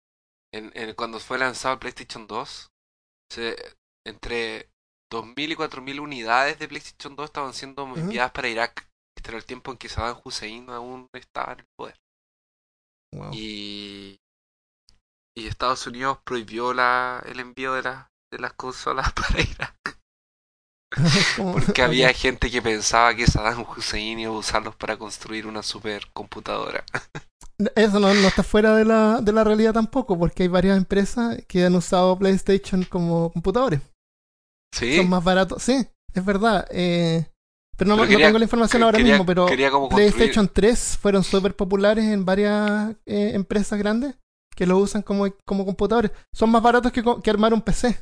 [0.53, 2.71] en, en, cuando fue lanzado el PlayStation 2
[3.31, 3.55] se,
[4.05, 4.69] entre
[5.12, 8.89] 2.000 y 4.000 unidades de PlayStation 2 estaban siendo enviadas para Irak.
[9.17, 11.99] Este era el tiempo en que Saddam Hussein aún estaba en el poder.
[13.34, 14.19] Y,
[15.38, 19.70] y Estados Unidos prohibió la, el envío de, la, de las consolas para Irak.
[21.38, 26.84] Porque había gente que pensaba que Saddam Hussein iba a usarlos para construir una supercomputadora.
[27.75, 31.65] Eso no, está fuera de la, de la realidad tampoco, porque hay varias empresas que
[31.65, 33.82] han usado PlayStation como computadores.
[34.73, 34.97] Sí.
[34.97, 35.62] Son más baratos.
[35.62, 36.65] Sí, es verdad.
[36.71, 37.25] Eh,
[37.77, 39.47] pero no, tengo la información ahora mismo, pero
[39.89, 44.15] PlayStation 3 fueron súper populares en varias eh, empresas grandes
[44.56, 46.12] que lo usan como, como computadores.
[46.34, 47.97] Son más baratos que, que armar un PC.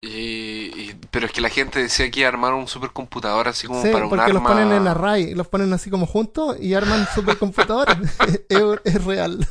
[0.00, 4.10] Y, pero es que la gente decía que armaron un supercomputador así como para un
[4.10, 7.96] porque los ponen en array, los ponen así como juntos y arman supercomputadores.
[8.48, 9.46] es, es, real.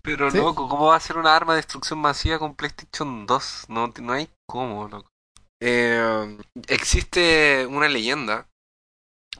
[0.00, 3.66] pero loco, ¿cómo va a ser una arma de destrucción masiva con PlayStation 2?
[3.68, 5.10] No, no hay cómo, loco.
[5.60, 6.38] Eh,
[6.68, 8.48] existe una leyenda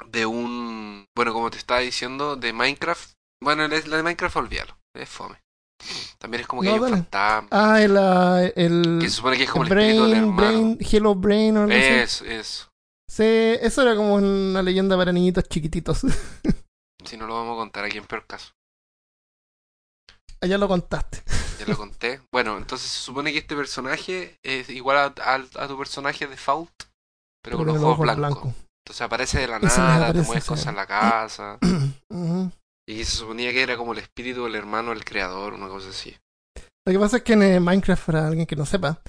[0.06, 1.06] de un...
[1.16, 3.12] Bueno, como te estaba diciendo, de Minecraft.
[3.42, 5.42] Bueno, la de Minecraft olvídalo, es fome.
[6.18, 7.48] También es como que hay un fantasma.
[7.50, 8.98] Ah, el, ah, el.
[9.00, 11.72] Que se supone que es como el, brain, espíritu del Brain, Hello Brain o algo
[11.74, 12.70] eso, Eso,
[13.08, 16.00] Sí, eso era como una leyenda para niñitos chiquititos.
[17.04, 18.52] si no lo vamos a contar aquí en peor caso.
[20.40, 21.22] Ah, ya lo contaste.
[21.58, 22.20] Ya lo conté.
[22.32, 26.72] Bueno, entonces se supone que este personaje es igual a, tu personaje de Fault,
[27.42, 28.54] pero, con los ojos blancos.
[28.84, 31.58] Entonces aparece de la nada, te mueves cosas en la casa.
[32.86, 36.14] Y se suponía que era como el espíritu del hermano del creador, una cosa así.
[36.86, 39.00] Lo que pasa es que en eh, Minecraft, para alguien que no sepa,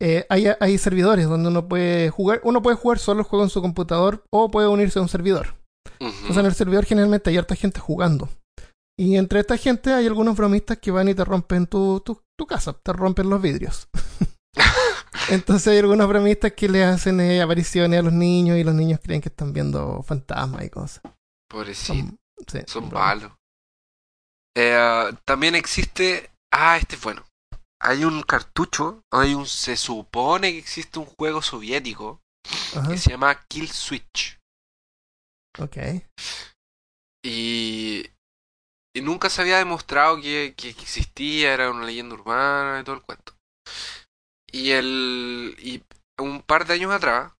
[0.00, 3.50] eh, hay, hay, servidores donde uno puede jugar, uno puede jugar solo el juego en
[3.50, 5.54] su computador o puede unirse a un servidor.
[6.00, 8.28] Entonces en el servidor generalmente hay harta gente jugando.
[8.98, 12.46] Y entre esta gente hay algunos bromistas que van y te rompen tu, tu, tu
[12.46, 13.88] casa, te rompen los vidrios.
[15.30, 19.00] Entonces hay algunos bromistas que le hacen eh, apariciones a los niños y los niños
[19.02, 21.02] creen que están viendo fantasmas y cosas.
[21.48, 21.94] Pobrecito.
[21.94, 22.19] Son
[22.90, 23.32] malos.
[24.56, 26.30] Eh, también existe.
[26.52, 27.24] Ah, este es bueno.
[27.80, 29.02] Hay un cartucho.
[29.12, 29.46] Hay un.
[29.46, 32.20] Se supone que existe un juego soviético.
[32.88, 34.38] Que se llama Kill Switch.
[35.58, 35.76] Ok.
[37.22, 38.06] Y,
[38.94, 43.02] y nunca se había demostrado que, que existía, era una leyenda urbana y todo el
[43.02, 43.34] cuento.
[44.52, 45.82] Y el y
[46.18, 47.32] un par de años atrás,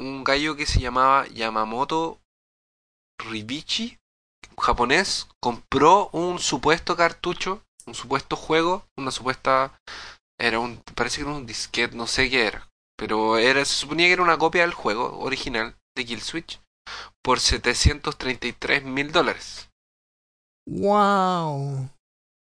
[0.00, 2.20] un gallo que se llamaba Yamamoto
[3.18, 3.97] Ribichi,
[4.58, 9.78] japonés, compró un supuesto cartucho, un supuesto juego, una supuesta
[10.38, 14.06] era un parece que era un disquete, no sé qué era, pero era se suponía
[14.06, 16.60] que era una copia del juego original de Kill Switch
[17.22, 19.70] por 733 mil dólares.
[20.66, 21.90] ¡Wow!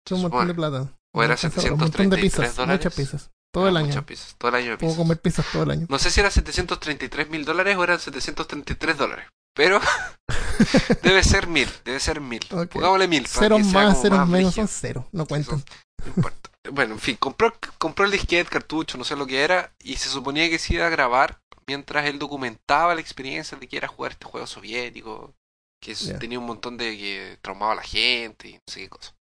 [0.04, 0.92] Es un montón de plata.
[1.14, 2.80] O era 733 dólares.
[2.80, 3.30] Muchas pizzas.
[3.52, 4.06] Todo el año.
[4.06, 5.86] Pizzas, todo el año de Puedo comer pizzas todo el año.
[5.88, 9.26] No sé si era 733 mil dólares o eran 733 dólares.
[9.54, 9.80] Pero
[11.02, 12.42] debe ser mil, debe ser mil.
[12.44, 12.66] Okay.
[12.66, 13.26] Pongámosle mil.
[13.26, 15.62] Cero más, cero menos son cero, no cuentan.
[16.04, 16.50] No importa.
[16.72, 20.10] Bueno, en fin, compró, compró el disquete, cartucho, no sé lo que era, y se
[20.10, 24.12] suponía que se iba a grabar mientras él documentaba la experiencia de que era jugar
[24.12, 25.34] este juego soviético,
[25.80, 29.14] que tenía un montón de que traumaba a la gente y no sé qué cosa.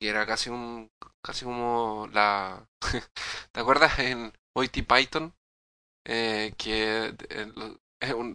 [0.00, 0.88] Y era casi un
[1.22, 2.66] casi como la
[3.52, 5.34] ¿te acuerdas en OIT Python?
[6.06, 7.52] Eh, que eh,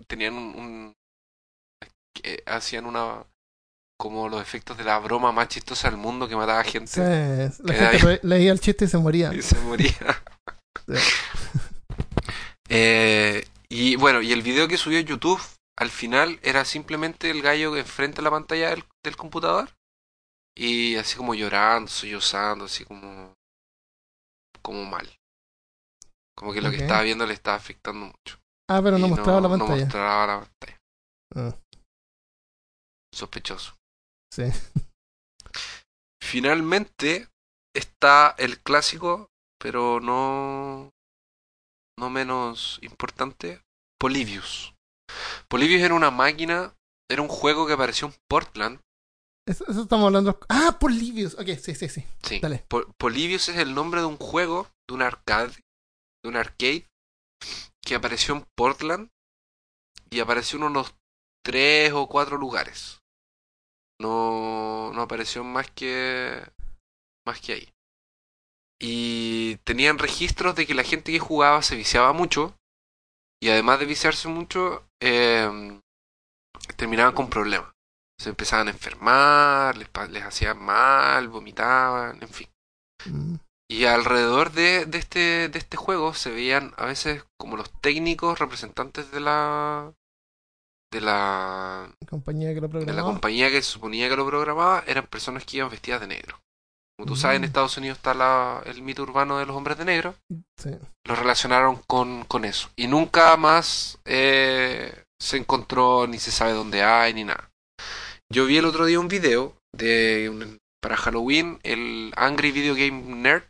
[0.08, 0.96] tenían un,
[2.14, 3.24] que hacían una
[4.00, 6.88] como los efectos de la broma más chistosa del mundo que mataba gente.
[6.88, 9.34] Sí, la gente leía el chiste y se moría.
[9.34, 9.94] Y se moría.
[12.72, 15.42] Eh, y bueno, y el video que subió YouTube
[15.76, 19.70] al final era simplemente el gallo enfrente a la pantalla del, del computador
[20.56, 23.34] y así como llorando, sollozando, así como
[24.62, 25.10] como mal.
[26.38, 28.40] Como que lo que estaba viendo le estaba afectando mucho.
[28.70, 29.76] Ah, pero no mostraba la pantalla.
[29.76, 30.80] No mostraba la pantalla.
[31.36, 31.56] Ah.
[33.20, 33.76] Sospechoso.
[34.34, 34.44] Sí.
[36.24, 37.28] Finalmente
[37.76, 39.28] está el clásico,
[39.60, 40.90] pero no
[42.00, 43.62] no menos importante,
[44.00, 44.74] Polybius.
[45.50, 46.74] Polybius era una máquina,
[47.12, 48.80] era un juego que apareció en Portland.
[49.46, 50.40] Eso, estamos hablando.
[50.48, 51.34] Ah, Polybius.
[51.34, 52.06] Ok, sí, sí, sí.
[52.24, 52.40] Sí.
[52.40, 52.66] Dale.
[52.98, 55.56] Polybius es el nombre de un juego, de un arcade,
[56.24, 56.88] de un arcade,
[57.84, 59.10] que apareció en Portland
[60.10, 60.96] y apareció en unos
[61.44, 62.99] tres o cuatro lugares.
[64.02, 66.42] No, no apareció más que
[67.28, 67.70] más que ahí.
[68.82, 72.56] Y tenían registros de que la gente que jugaba se viciaba mucho
[73.42, 75.80] y además de viciarse mucho eh,
[76.78, 77.72] terminaban con problemas.
[78.20, 82.48] Se empezaban a enfermar les, les hacían mal vomitaban en fin.
[83.06, 83.36] Mm.
[83.72, 88.40] y alrededor de, de, este de este juego se veían a veces como los técnicos
[88.40, 89.94] representantes de la
[90.92, 92.92] de la compañía que lo programaba.
[92.92, 96.08] de la compañía que se suponía que lo programaba eran personas que iban vestidas de
[96.08, 96.40] negro
[97.00, 97.46] como tú sabes, en mm.
[97.46, 100.16] Estados Unidos está la, el mito urbano de los hombres de negro.
[100.62, 100.72] Sí.
[101.08, 102.72] Lo relacionaron con, con eso.
[102.76, 107.52] Y nunca más eh, se encontró, ni se sabe dónde hay, ni nada.
[108.30, 113.44] Yo vi el otro día un video de para Halloween, el Angry Video Game Nerd,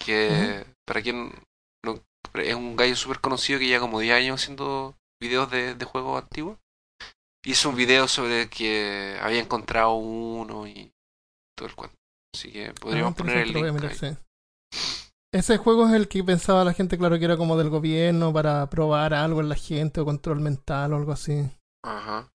[0.00, 1.30] que para quien
[1.84, 2.00] no,
[2.32, 6.22] es un gallo súper conocido que ya como 10 años haciendo videos de, de juegos
[6.22, 6.56] antiguos.
[7.46, 10.90] Hizo un video sobre que había encontrado uno y
[11.56, 11.96] todo el cuento.
[12.34, 14.16] Así que podríamos ah, poner el link.
[15.32, 18.68] Ese juego es el que pensaba la gente, claro, que era como del gobierno para
[18.70, 21.44] probar algo en la gente o control mental o algo así.
[21.84, 22.30] Ajá.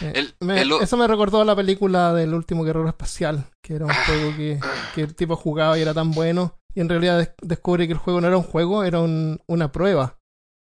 [0.00, 4.58] Eso me recordó a la película del último guerrero espacial, que era un juego que,
[4.94, 8.20] que, el tipo jugaba y era tan bueno, y en realidad descubre que el juego
[8.20, 10.18] no era un juego, era un, una prueba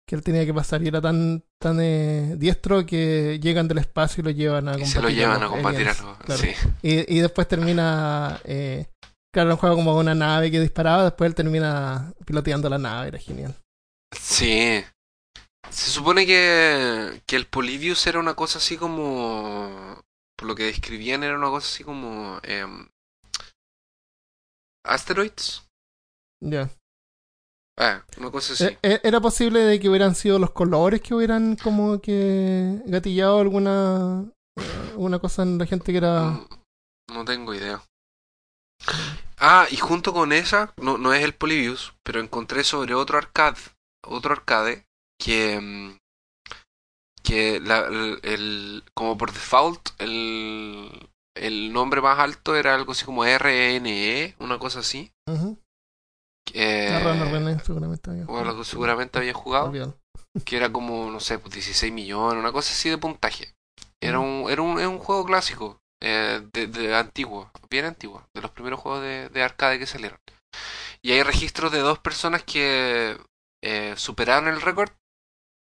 [0.08, 4.22] que él tenía que pasar y era tan tan eh, diestro que llegan del espacio
[4.22, 4.94] y lo llevan a combatir.
[4.94, 5.90] se lo llevan a, combatir
[6.38, 6.50] sí.
[6.82, 8.88] y, y, después termina eh,
[9.34, 13.18] claro un juego como una nave que disparaba después él termina piloteando la nave era
[13.18, 13.56] genial
[14.14, 14.84] sí
[15.70, 20.04] se supone que, que el Polybius era una cosa así como
[20.36, 22.66] por lo que describían era una cosa así como eh,
[24.84, 25.64] asteroids
[26.42, 26.70] ya
[27.78, 28.66] Ah, una cosa así.
[28.66, 33.40] Eh, eh, ¿Era posible de que hubieran sido los colores que hubieran como que gatillado
[33.40, 34.26] alguna
[34.58, 36.32] eh, una cosa en la gente que era...
[36.32, 36.48] Mm,
[37.14, 37.82] no, tengo idea.
[39.40, 43.60] Ah, y junto con esa, no, no es el Polybius, pero encontré sobre otro arcade,
[44.08, 44.86] otro arcade
[45.20, 45.98] que mm,
[47.24, 47.88] que la,
[48.22, 54.60] el, como por default el, el nombre más alto era algo así como RNE, una
[54.60, 55.12] cosa así.
[56.54, 56.90] Eh,
[57.64, 58.64] seguramente había jugado.
[58.64, 59.72] seguramente había jugado.
[60.46, 63.54] Que era como, no sé, pues 16 millones, una cosa así de puntaje.
[64.02, 68.80] Era un, era un, un juego clásico, eh, de, antiguo, bien antiguo, de los primeros
[68.80, 70.20] juegos de, de arcade que salieron.
[71.02, 73.18] Y hay registros de dos personas que
[73.64, 74.92] eh, superaron el récord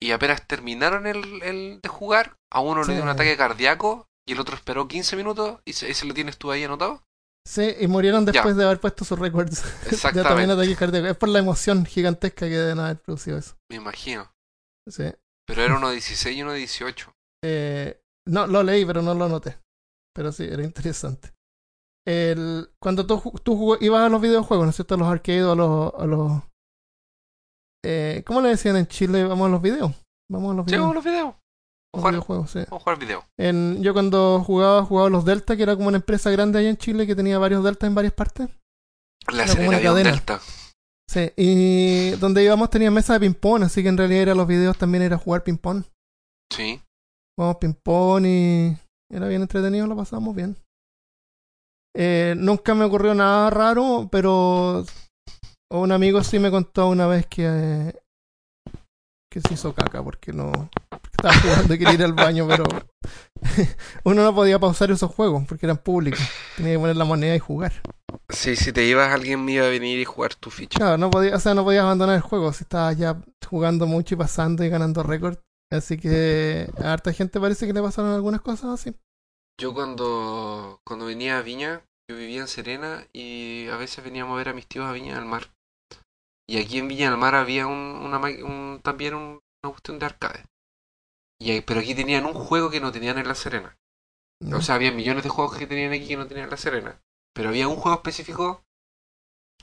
[0.02, 4.32] y apenas terminaron el, el de jugar, a uno le dio un ataque cardíaco y
[4.32, 7.02] el otro esperó 15 minutos y ese lo tienes tú ahí anotado.
[7.50, 9.64] Sí, y murieron después de haber puesto sus récords.
[9.90, 10.54] Exactamente.
[10.54, 13.56] también Es por la emoción gigantesca que deben haber producido eso.
[13.68, 14.32] Me imagino.
[14.88, 15.12] Sí.
[15.48, 17.12] Pero era uno de 16 y uno de 18.
[17.42, 19.58] Eh, no, lo leí, pero no lo noté.
[20.14, 21.32] Pero sí, era interesante.
[22.06, 24.94] El, cuando tú, tú ibas a los videojuegos, ¿no es cierto?
[24.94, 25.92] A los arcades a los...
[25.94, 26.42] A los
[27.84, 29.24] eh, ¿Cómo le decían en Chile?
[29.24, 29.92] Vamos a los videos.
[30.30, 30.76] Vamos a los videos.
[30.76, 31.34] Sí, vamos a los videos.
[31.94, 32.60] Los videojuegos, sí.
[32.70, 33.24] Vamos a jugar video.
[33.36, 36.76] En, yo cuando jugaba, jugaba los Delta, que era como una empresa grande allá en
[36.76, 38.48] Chile que tenía varios Delta en varias partes.
[39.32, 40.40] La Serena había un Delta.
[41.10, 44.78] Sí, y donde íbamos tenía mesa de ping-pong, así que en realidad era los videos
[44.78, 45.82] también era jugar ping-pong.
[46.52, 46.80] Sí.
[47.36, 48.78] Jugamos ping-pong y
[49.12, 50.56] era bien entretenido, lo pasábamos bien.
[51.96, 54.84] Eh, nunca me ocurrió nada raro, pero
[55.72, 58.00] un amigo sí me contó una vez que,
[59.32, 60.52] que se hizo caca porque no
[61.20, 62.64] estaba jugando y quería ir al baño, pero
[64.04, 66.20] uno no podía pausar esos juegos porque eran públicos.
[66.56, 67.72] Tenía que poner la moneda y jugar.
[68.28, 70.78] Sí, si te ibas, alguien me iba a venir y jugar tu ficha.
[70.78, 74.14] Claro, no podía, o sea, no podías abandonar el juego si estabas ya jugando mucho
[74.14, 75.38] y pasando y ganando récord.
[75.70, 78.94] Así que a harta gente parece que le pasaron algunas cosas así.
[79.60, 84.38] Yo cuando, cuando venía a Viña, yo vivía en Serena y a veces veníamos a
[84.38, 85.52] ver a mis tíos a Viña del Mar.
[86.48, 88.20] Y aquí en Viña del Mar había un, una,
[88.82, 90.44] también una cuestión de arcade.
[91.40, 93.76] Y, pero aquí tenían un juego que no tenían en La Serena.
[94.52, 97.00] O sea, había millones de juegos que tenían aquí que no tenían en La Serena.
[97.34, 98.62] Pero había un juego específico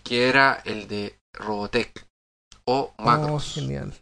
[0.04, 2.08] que era el de Robotech
[2.66, 3.54] o oh, Macros.
[3.54, 3.94] genial.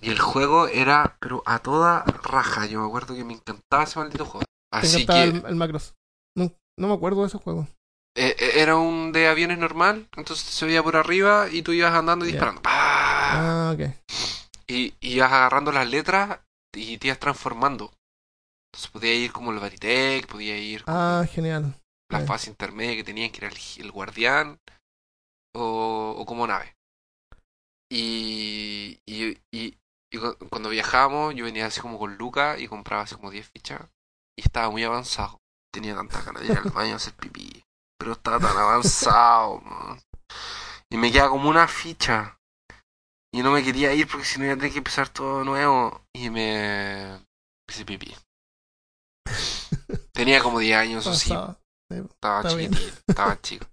[0.00, 2.66] Y el juego era, pero a toda raja.
[2.66, 4.44] Yo me acuerdo que me encantaba ese maldito juego.
[4.72, 5.22] Así que.
[5.22, 5.94] El, Macros.
[6.36, 7.68] No, no, me acuerdo de ese juego.
[8.16, 11.94] Eh, eh, era un de aviones normal, entonces se veía por arriba y tú ibas
[11.94, 12.60] andando y disparando.
[12.64, 13.90] Ah, ok.
[14.66, 16.40] Y, y, ibas agarrando las letras
[16.74, 17.92] y te ibas transformando.
[18.72, 20.82] Entonces podía ir como el Baritec, podía ir.
[20.86, 21.80] ah, genial.
[22.10, 24.58] La fase intermedia que tenían, que era el, guardián
[25.54, 26.76] o, o, como nave.
[27.90, 29.78] Y, y, y,
[30.12, 30.18] y,
[30.50, 33.88] cuando viajábamos, yo venía así como con Luca y compraba así como 10 fichas
[34.36, 35.40] y estaba muy avanzado.
[35.72, 37.62] Tenía tantas ganas de ir al baño a hacer pipí.
[37.98, 39.62] Pero estaba tan avanzado,
[40.90, 42.38] Y me queda como una ficha.
[43.34, 46.06] Y no me quería ir porque si no iba a tener que empezar todo nuevo.
[46.14, 47.20] Y me
[47.68, 48.14] hice pipí.
[50.12, 51.34] Tenía como 10 años, o sí.
[51.90, 53.66] Estaba chiquitito, estaba chico.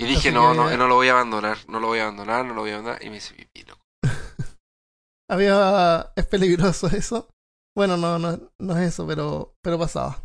[0.00, 2.54] Y dije, no, no, no lo voy a abandonar, no lo voy a abandonar, no
[2.54, 3.04] lo voy a abandonar.
[3.04, 3.86] Y me hice pipí, loco.
[5.30, 6.12] Había...
[6.16, 7.28] ¿Es peligroso eso?
[7.76, 10.24] Bueno, no, no, no es eso, pero, pero pasaba.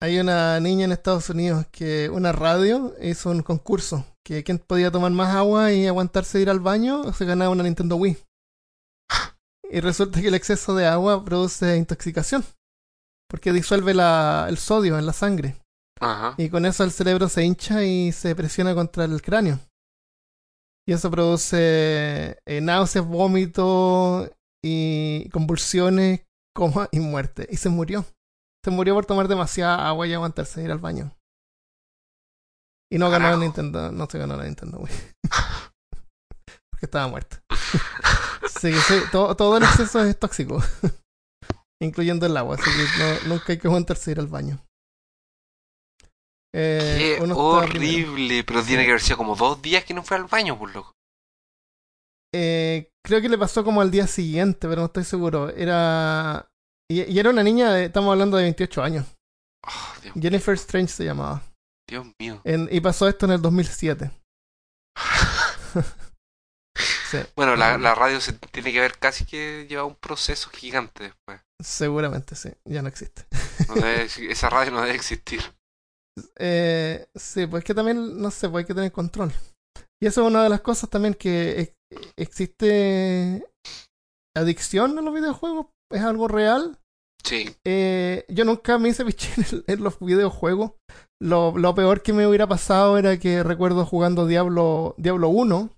[0.00, 4.90] Hay una niña en Estados Unidos que una radio hizo un concurso que quien podía
[4.90, 8.18] tomar más agua y aguantarse ir al baño se ganaba una Nintendo Wii.
[9.70, 12.44] Y resulta que el exceso de agua produce intoxicación
[13.28, 15.56] porque disuelve la, el sodio en la sangre.
[16.36, 19.60] Y con eso el cerebro se hincha y se presiona contra el cráneo.
[20.86, 24.30] Y eso produce eh, náuseas, vómitos
[24.62, 26.20] y convulsiones,
[26.54, 27.46] coma y muerte.
[27.50, 28.04] Y se murió.
[28.64, 31.17] Se murió por tomar demasiada agua y aguantarse ir al baño.
[32.90, 34.94] Y no ganó Nintendo, no se ganó la Nintendo Wii.
[36.70, 37.42] Porque estaba muerta.
[38.60, 38.72] sí,
[39.12, 40.62] todo, todo el exceso es tóxico.
[41.82, 44.60] Incluyendo el agua, así que nunca hay que aguantarse ir al baño.
[46.54, 50.24] Eh, Qué horrible, pero tiene que haber sido como dos días que no fue al
[50.24, 50.92] baño, por loco.
[52.34, 55.50] Eh, creo que le pasó como al día siguiente, pero no estoy seguro.
[55.50, 56.50] Era.
[56.90, 59.06] Y, era una niña, estamos hablando de 28 años.
[59.64, 61.42] Ah, Jennifer Strange se llamaba.
[61.88, 62.40] Dios mío.
[62.44, 64.10] y pasó esto en el 2007.
[67.34, 71.40] Bueno, la, la, radio se tiene que ver casi que lleva un proceso gigante después.
[71.58, 72.50] Seguramente, sí.
[72.66, 73.24] Ya no existe.
[74.28, 75.40] esa radio no debe existir.
[76.36, 79.32] Eh, sí, pues que también, no sé, pues hay que tener control.
[80.02, 81.74] Y eso es una de las cosas también que
[82.16, 83.44] existe
[84.36, 85.66] adicción en los videojuegos.
[85.90, 86.78] Es algo real.
[87.24, 87.56] Sí.
[87.64, 89.30] Eh, yo nunca me hice biche
[89.66, 90.72] en, los videojuegos.
[91.20, 95.70] Lo, lo, peor que me hubiera pasado era que recuerdo jugando Diablo, Diablo 1.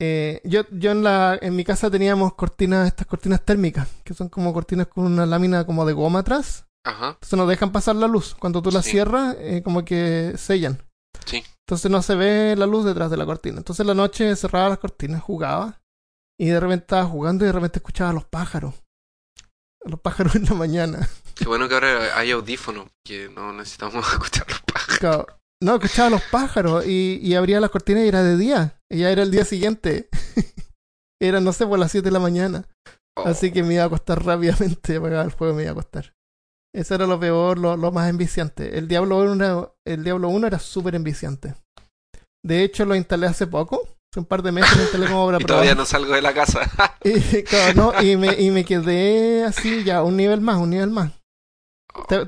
[0.00, 4.28] Eh, yo yo en, la, en mi casa teníamos cortinas, estas cortinas térmicas, que son
[4.28, 6.66] como cortinas con una lámina como de goma atrás.
[6.84, 7.08] Ajá.
[7.08, 8.34] Entonces no dejan pasar la luz.
[8.34, 10.78] Cuando tú la cierras, eh, como que sellan.
[11.26, 11.42] Sí.
[11.66, 13.58] Entonces no se ve la luz detrás de la cortina.
[13.58, 15.82] Entonces la noche cerraba las cortinas, jugaba.
[16.40, 18.74] Y de repente estaba jugando y de repente escuchaba a los pájaros.
[19.84, 21.08] A los pájaros en la mañana.
[21.38, 25.26] Qué bueno que ahora hay audífonos, que no necesitamos escuchar los pájaros.
[25.62, 28.80] No, escuchaba los pájaros y, y abría las cortinas y era de día.
[28.90, 30.08] Y ya era el día siguiente.
[31.20, 32.68] Era, no sé, por las 7 de la mañana.
[33.24, 36.14] Así que me iba a costar rápidamente apagar el juego, me iba a costar.
[36.72, 38.78] Eso era lo peor, lo, lo más enviciante.
[38.78, 41.54] El Diablo 1 el Diablo 1 era súper enviciante.
[42.44, 43.96] De hecho, lo instalé hace poco.
[44.12, 46.32] Hace un par de meses lo instalé como obra y todavía no salgo de la
[46.32, 46.60] casa.
[47.04, 50.90] y, claro, no, y, me, y me quedé así ya, un nivel más, un nivel
[50.90, 51.12] más.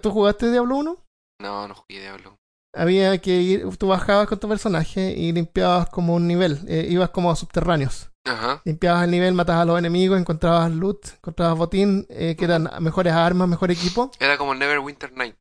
[0.02, 0.96] ¿Tú jugaste Diablo 1?
[1.40, 2.36] No, no jugué Diablo.
[2.74, 7.10] Había que ir, tú bajabas con tu personaje y limpiabas como un nivel, eh, ibas
[7.10, 8.10] como a subterráneos.
[8.24, 8.62] Ajá.
[8.64, 13.12] Limpiabas el nivel, matabas a los enemigos, encontrabas loot, encontrabas botín, eh, que eran mejores
[13.12, 14.10] armas, mejor equipo.
[14.20, 15.36] Era como Neverwinter Night.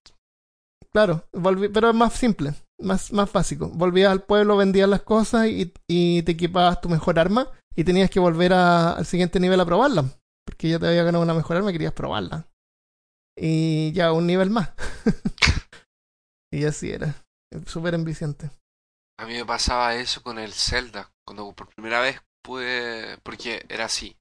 [0.91, 1.23] Claro,
[1.71, 3.69] pero es más simple, más, más básico.
[3.71, 8.09] Volvías al pueblo, vendías las cosas y, y te equipabas tu mejor arma y tenías
[8.09, 10.05] que volver al siguiente nivel a probarla.
[10.45, 12.47] Porque ya te había ganado una mejor arma y querías probarla.
[13.41, 14.71] Y ya un nivel más.
[16.51, 17.15] y así era.
[17.65, 18.51] Súper enviciante.
[19.17, 21.09] A mí me pasaba eso con el Zelda.
[21.25, 23.17] Cuando por primera vez pude.
[23.19, 24.17] Porque era así.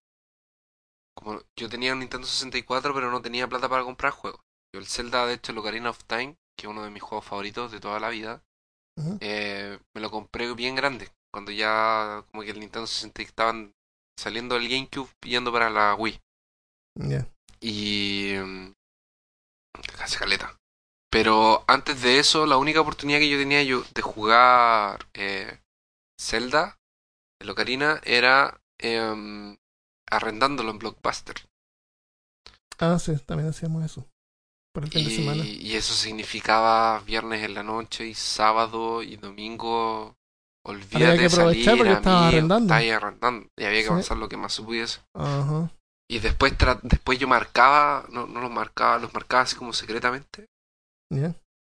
[1.16, 4.40] Como yo tenía un Nintendo 64, pero no tenía plata para comprar juegos.
[4.72, 7.24] Yo el Zelda, de hecho, el Ocarina of Time, que es uno de mis juegos
[7.24, 8.44] favoritos de toda la vida,
[9.20, 11.08] eh, me lo compré bien grande.
[11.32, 13.72] Cuando ya como que el Nintendo 64 estaban
[14.16, 16.20] saliendo del GameCube yendo para la Wii.
[17.60, 18.34] Y...
[19.96, 20.56] Casi caleta.
[21.10, 25.58] Pero antes de eso, la única oportunidad que yo tenía yo de jugar eh,
[26.20, 26.78] Zelda,
[27.40, 29.56] el Ocarina, era eh,
[30.10, 31.36] arrendándolo en Blockbuster.
[32.78, 34.06] Ah, sí, también hacíamos eso.
[34.72, 35.44] Por el fin y, de semana.
[35.44, 40.14] Y eso significaba viernes en la noche y sábado y domingo.
[40.64, 42.74] Olvídate había que aprovechar de porque estaba arrendando.
[42.74, 43.48] Estaba arrendando.
[43.56, 45.00] Y había que avanzar lo que más se pudiese.
[45.14, 45.70] Ajá.
[46.10, 50.46] Y después, después yo marcaba, no, no los marcaba, los marcaba así como secretamente.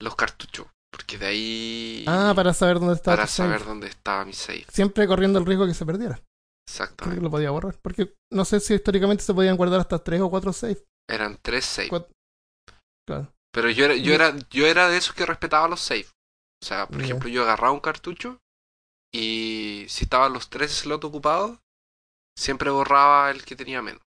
[0.01, 0.67] Los cartuchos.
[0.91, 2.05] Porque de ahí.
[2.07, 3.17] Ah, para saber dónde estaba.
[3.17, 4.65] Para saber dónde estaba mi save.
[4.71, 6.19] Siempre corriendo el riesgo que se perdiera.
[6.67, 7.19] Exactamente.
[7.19, 7.77] Que lo podía borrar.
[7.81, 10.83] Porque no sé si históricamente se podían guardar hasta tres o cuatro saves.
[11.09, 12.05] Eran tres saves.
[13.07, 13.33] Claro.
[13.51, 16.11] Pero yo era, yo era, yo era de esos que respetaba los saves.
[16.63, 18.39] O sea, por ejemplo, yo agarraba un cartucho
[19.13, 21.59] y si estaban los tres slots ocupados,
[22.37, 24.01] siempre borraba el que tenía menos.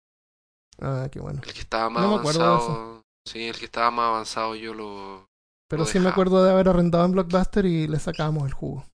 [0.80, 1.40] Ah, qué bueno.
[1.44, 3.02] El que estaba más avanzado.
[3.26, 5.28] Sí, el que estaba más avanzado yo lo.
[5.68, 8.84] Pero sí me acuerdo de haber arrendado en Blockbuster y le sacábamos el jugo.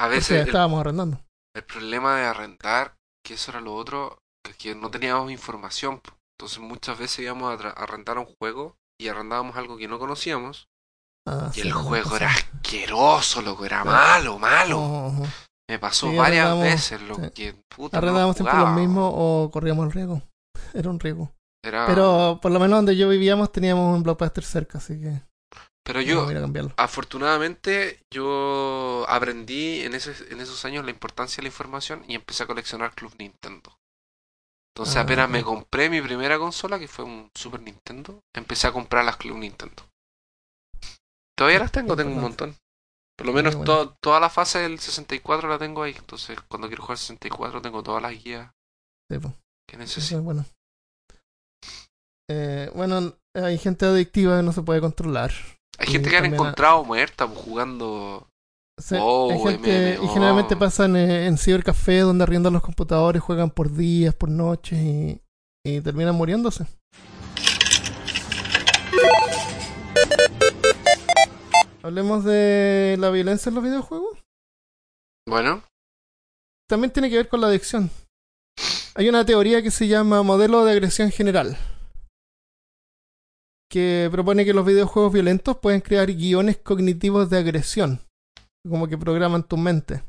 [0.00, 0.46] A veces.
[0.46, 1.20] estábamos arrendando.
[1.56, 2.94] El problema de arrendar,
[3.24, 4.18] que eso era lo otro,
[4.48, 6.00] es que no teníamos información.
[6.38, 10.68] Entonces muchas veces íbamos a, arrendar un juego y arrendábamos algo que no conocíamos.
[11.26, 15.12] Ah, y el juego era asqueroso, loco, era malo, malo.
[15.68, 17.98] Me pasó varias veces lo que puta.
[17.98, 20.22] Arrendábamos siempre lo mismo o corríamos el riesgo.
[20.74, 21.32] Era un riesgo.
[21.62, 25.22] Pero por lo menos donde yo vivíamos teníamos un blockbuster cerca, así que.
[25.84, 26.28] Pero yo,
[26.76, 32.42] afortunadamente, yo aprendí en, ese, en esos años la importancia de la información y empecé
[32.42, 33.78] a coleccionar Club Nintendo.
[34.74, 38.72] Entonces ah, apenas me compré mi primera consola, que fue un Super Nintendo, empecé a
[38.72, 39.82] comprar las Club Nintendo.
[41.36, 42.54] Todavía las tengo, tengo un montón.
[43.16, 45.94] Por lo menos toda la fase del 64 la tengo ahí.
[45.96, 48.52] Entonces cuando quiero jugar 64 tengo todas las guías
[49.66, 50.22] que necesito.
[50.22, 50.44] bueno.
[52.30, 55.32] Eh, bueno, hay gente adictiva que no se puede controlar.
[55.78, 58.28] Hay gente que han encontrado muerta pues, jugando.
[58.78, 64.78] y generalmente pasan en, en cibercafé donde arriendan los computadores, juegan por días, por noches
[64.78, 65.22] y,
[65.64, 66.66] y terminan muriéndose.
[71.82, 74.18] Hablemos de la violencia en los videojuegos.
[75.26, 75.62] Bueno.
[76.68, 77.90] También tiene que ver con la adicción.
[78.94, 81.56] Hay una teoría que se llama modelo de agresión general
[83.70, 88.00] que propone que los videojuegos violentos pueden crear guiones cognitivos de agresión,
[88.68, 90.02] como que programan tu mente.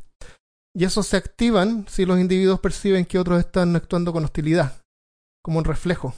[0.76, 4.82] Y esos se activan si los individuos perciben que otros están actuando con hostilidad,
[5.43, 6.14] como un reflejo.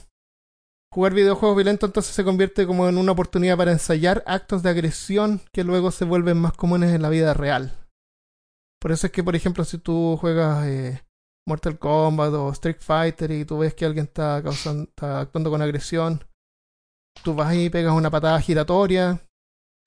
[0.92, 5.40] Jugar videojuegos violentos entonces se convierte como en una oportunidad para ensayar actos de agresión
[5.50, 7.72] que luego se vuelven más comunes en la vida real.
[8.78, 11.02] Por eso es que, por ejemplo, si tú juegas eh,
[11.46, 15.62] Mortal Kombat o Street Fighter y tú ves que alguien está, causando, está actuando con
[15.62, 16.24] agresión,
[17.22, 19.20] tú vas y pegas una patada giratoria,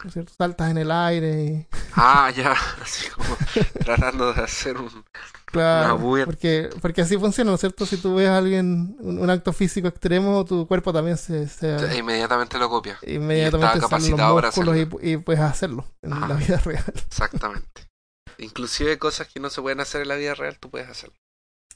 [0.10, 0.34] cierto?
[0.38, 1.44] saltas en el aire.
[1.44, 1.68] Y...
[1.98, 3.38] Ah, ya, así como
[3.86, 5.06] tratando de hacer un.
[5.46, 7.86] Claro, porque, porque así funciona, ¿no es cierto?
[7.86, 11.48] Si tú ves a alguien, un, acto físico extremo, tu cuerpo también se.
[11.48, 13.00] se inmediatamente lo copia.
[13.04, 14.76] Inmediatamente y capacitado para hacerlo.
[14.76, 16.84] Y, puedes hacerlo en la vida real.
[17.08, 17.88] Exactamente.
[18.40, 21.16] Inclusive cosas que no se pueden hacer en la vida real, tú puedes hacerlo.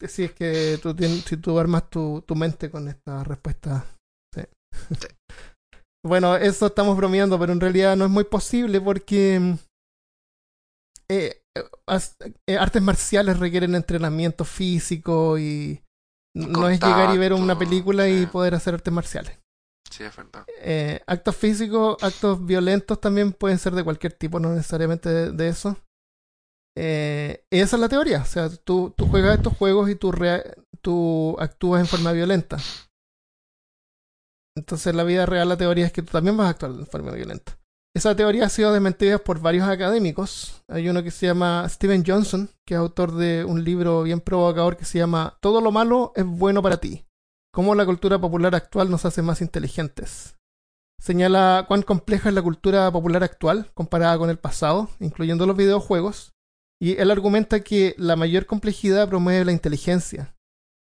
[0.05, 3.85] Sí, es que tú tienes, si tú armas tu, tu mente con esta respuesta.
[6.05, 9.57] Bueno, eso estamos bromeando, pero en realidad no es muy posible porque
[11.09, 11.41] eh,
[12.47, 15.81] eh, artes marciales requieren entrenamiento físico y
[16.35, 19.37] no es llegar y ver una película y poder hacer artes marciales.
[19.89, 20.45] Sí, es verdad.
[20.61, 25.77] Eh, actos físicos, actos violentos también pueden ser de cualquier tipo, no necesariamente de, eso.
[26.77, 28.21] Eh, esa es la teoría.
[28.21, 30.13] O sea, tú, tú juegas estos juegos y tú,
[30.81, 32.57] tú actúas en forma violenta.
[34.55, 36.85] Entonces, en la vida real, la teoría es que tú también vas a actuar en
[36.87, 37.57] forma violenta.
[37.95, 40.63] Esa teoría ha sido desmentida por varios académicos.
[40.67, 44.77] Hay uno que se llama Steven Johnson, que es autor de un libro bien provocador
[44.77, 47.05] que se llama Todo lo malo es bueno para ti.
[47.51, 50.35] Cómo la cultura popular actual nos hace más inteligentes.
[51.01, 56.33] Señala cuán compleja es la cultura popular actual comparada con el pasado, incluyendo los videojuegos,
[56.79, 60.35] y él argumenta que la mayor complejidad promueve la inteligencia.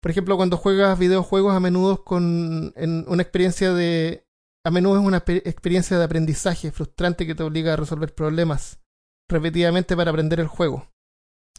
[0.01, 4.25] Por ejemplo, cuando juegas videojuegos a menudo con una experiencia de
[4.65, 8.79] a menudo es una experiencia de aprendizaje frustrante que te obliga a resolver problemas
[9.29, 10.91] repetidamente para aprender el juego.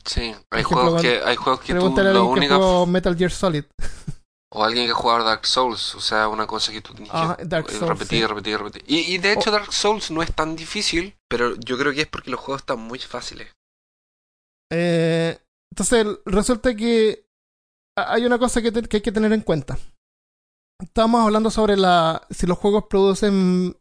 [0.04, 3.64] Sí, hay juegos que hay juegos que tú lo único Metal Gear Solid.
[4.50, 7.36] O alguien que juega Dark Souls, o sea, una cosa que tú tienes que ah,
[7.38, 8.84] repetir, repetir, repetir.
[8.86, 12.30] Y, de hecho Dark Souls no es tan difícil, pero yo creo que es porque
[12.30, 13.54] los juegos están muy fáciles.
[14.72, 15.38] Eh,
[15.70, 17.27] entonces, resulta que
[18.06, 19.78] hay una cosa que, que hay que tener en cuenta.
[20.80, 23.76] Estábamos hablando sobre la si los juegos producen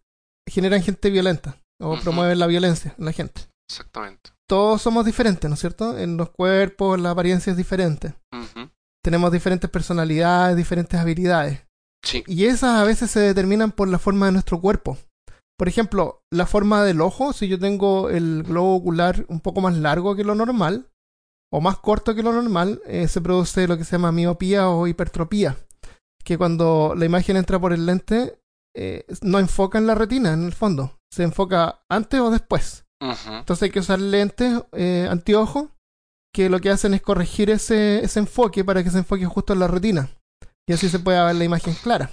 [0.50, 3.42] generan gente violenta o promueven la violencia en la gente.
[3.70, 4.32] Exactamente.
[4.48, 5.98] Todos somos diferentes, ¿no es cierto?
[5.98, 8.16] En los cuerpos, la apariencia es diferente.
[9.04, 11.66] Tenemos diferentes personalidades, diferentes habilidades.
[12.04, 12.24] Sí.
[12.28, 14.98] Y esas a veces se determinan por la forma de nuestro cuerpo.
[15.58, 19.76] Por ejemplo, la forma del ojo, si yo tengo el globo ocular un poco más
[19.76, 20.90] largo que lo normal,
[21.52, 24.88] o más corto que lo normal, eh, se produce lo que se llama miopía o
[24.88, 25.58] hipertropía
[26.28, 28.42] que cuando la imagen entra por el lente,
[28.76, 31.00] eh, no enfoca en la retina, en el fondo.
[31.10, 32.86] Se enfoca antes o después.
[33.00, 35.70] Entonces hay que usar lentes eh, anteojos
[36.34, 39.60] que lo que hacen es corregir ese, ese enfoque para que se enfoque justo en
[39.60, 40.10] la retina.
[40.68, 42.12] Y así se pueda ver la imagen clara.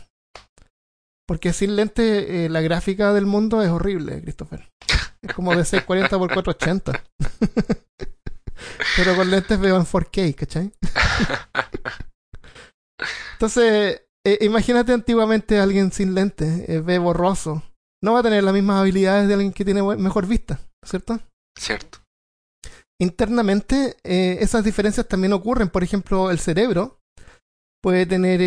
[1.26, 4.70] Porque sin lente eh, la gráfica del mundo es horrible, Christopher.
[5.22, 7.03] Es como de 640 por 480.
[8.97, 10.73] Pero con lentes veo en 4K, ¿cachai?
[13.33, 17.63] Entonces, eh, imagínate antiguamente alguien sin lentes, eh, ve borroso.
[18.03, 21.21] No va a tener las mismas habilidades de alguien que tiene mejor vista, ¿cierto?
[21.59, 21.99] Cierto.
[23.01, 25.69] Internamente, eh, esas diferencias también ocurren.
[25.69, 27.01] Por ejemplo, el cerebro
[27.83, 28.41] puede tener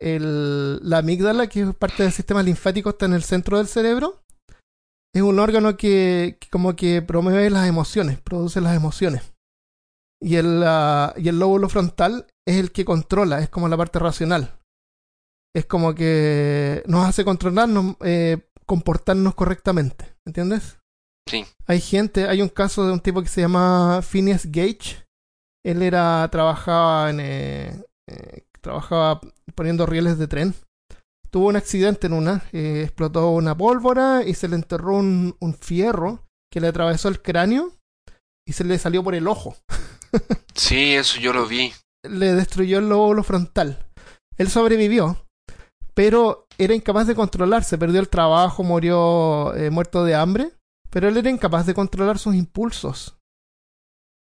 [0.00, 4.22] el, la amígdala, que es parte del sistema linfático, está en el centro del cerebro.
[5.14, 9.35] Es un órgano que, como que promueve las emociones, produce las emociones.
[10.22, 10.64] Y el,
[11.16, 14.56] y el lóbulo frontal es el que controla, es como la parte racional
[15.56, 20.78] es como que nos hace controlarnos, eh, comportarnos correctamente, ¿entiendes?
[21.26, 21.46] Sí.
[21.66, 25.06] Hay gente, hay un caso de un tipo que se llama Phineas Gage.
[25.64, 29.22] Él era, trabajaba en, eh, eh, trabajaba
[29.54, 30.54] poniendo rieles de tren.
[31.30, 36.22] Tuvo un accidente en una, explotó una pólvora y se le enterró un, un fierro
[36.52, 37.72] que le atravesó el cráneo
[38.46, 39.56] y se le salió por el ojo.
[40.54, 41.72] sí, eso yo lo vi.
[42.02, 43.86] Le destruyó el lóbulo frontal.
[44.38, 45.26] Él sobrevivió,
[45.94, 50.52] pero era incapaz de controlarse, perdió el trabajo, murió eh, muerto de hambre,
[50.90, 53.18] pero él era incapaz de controlar sus impulsos.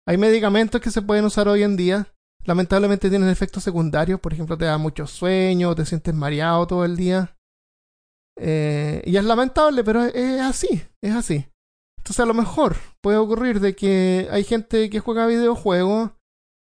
[0.08, 2.14] Hay medicamentos que se pueden usar hoy en día,
[2.46, 6.96] lamentablemente tienen efectos secundarios, por ejemplo te da mucho sueño, te sientes mareado todo el
[6.96, 7.36] día.
[8.38, 11.46] Eh, y es lamentable, pero es así, es así.
[12.04, 16.12] Entonces a lo mejor puede ocurrir de que hay gente que juega videojuegos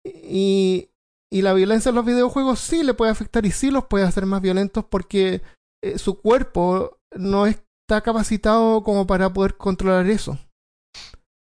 [0.05, 0.89] y,
[1.29, 4.25] y la violencia en los videojuegos sí le puede afectar y sí los puede hacer
[4.25, 5.41] más violentos porque
[5.83, 10.39] eh, su cuerpo no está capacitado como para poder controlar eso.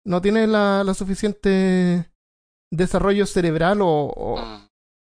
[0.06, 2.08] No tiene la, suficiente
[2.72, 4.46] desarrollo cerebral o,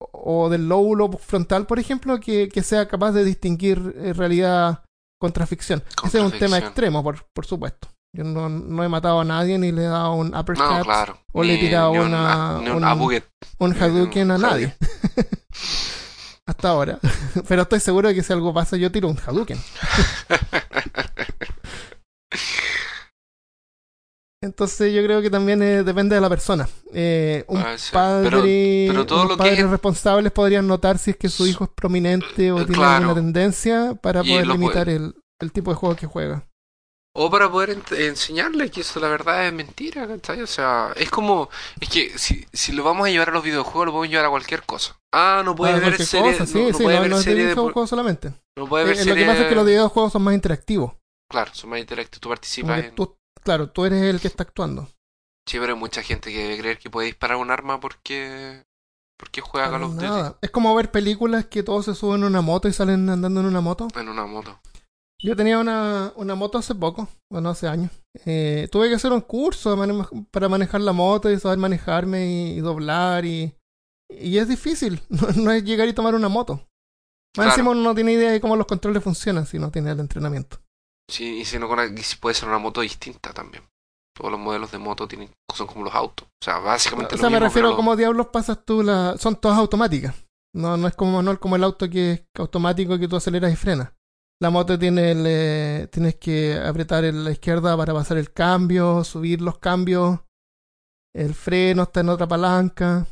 [0.01, 4.85] o, del lóbulo frontal, por ejemplo, que, que sea capaz de distinguir eh, realidad
[5.21, 5.83] contra ficción.
[6.03, 7.89] Ese es un tema extremo, por, por supuesto.
[8.13, 10.85] Yo no, no, he matado a nadie ni le he dado un uppercut
[11.33, 12.85] o le he tirado una, un,
[13.59, 14.75] un, Hadouken a nadie.
[16.47, 16.99] Hasta ahora.
[17.49, 19.59] Pero estoy seguro de que si algo pasa yo tiro un Hadouken.
[24.43, 26.69] Entonces yo creo que también eh, depende de la persona.
[26.93, 31.65] Eh, un ah, padre, pero, los padres responsables podrían notar si es que su hijo
[31.65, 36.07] es prominente o tiene alguna tendencia para poder limitar el, el tipo de juego que
[36.07, 36.50] juega.
[37.13, 40.43] O para poder enseñarle que eso la verdad es mentira, ¿cachai?
[40.43, 41.51] O sea, es como,
[41.81, 44.31] es que si, si lo vamos a llevar a los videojuegos, lo podemos llevar a
[44.31, 44.97] cualquier cosa.
[45.13, 46.37] Ah, no puede ver series.
[46.49, 48.33] Sí, no, sí, puede no, ver no serie de videojuegos solamente.
[48.57, 50.93] No puede ver eh, Lo que pasa es que los videojuegos son más interactivos.
[51.29, 52.95] Claro, son más interactivos, tú participas en...
[53.43, 54.89] claro, tú eres el que está actuando.
[55.49, 58.65] Sí, pero hay mucha gente que debe creer que puede disparar un arma porque
[59.19, 60.37] porque juega Call of Duty.
[60.41, 63.47] Es como ver películas que todos se suben en una moto y salen andando en
[63.47, 63.89] una moto.
[63.97, 64.61] En una moto.
[65.23, 67.91] Yo tenía una, una moto hace poco, bueno, hace años.
[68.25, 69.77] Eh, tuve que hacer un curso
[70.31, 73.55] para manejar la moto y saber manejarme y, doblar y,
[74.09, 75.03] y es difícil.
[75.37, 76.67] No, es llegar y tomar una moto.
[77.37, 80.01] Más encima uno no tiene idea de cómo los controles funcionan si no tiene el
[80.01, 80.59] entrenamiento.
[81.09, 83.65] Sí, y si no puede ser una moto distinta también.
[84.17, 86.27] Todos los modelos de moto tienen, son como los autos.
[86.27, 87.15] O sea, básicamente.
[87.15, 89.17] O sea, me refiero a cómo diablos pasas tú la.
[89.19, 90.15] Son todas automáticas.
[90.55, 93.57] No, no es como manual como el auto que es automático que tú aceleras y
[93.57, 93.93] frenas.
[94.43, 99.43] La moto tiene el, tienes que apretar en la izquierda para pasar el cambio, subir
[99.43, 100.21] los cambios.
[101.15, 103.07] El freno está en otra palanca.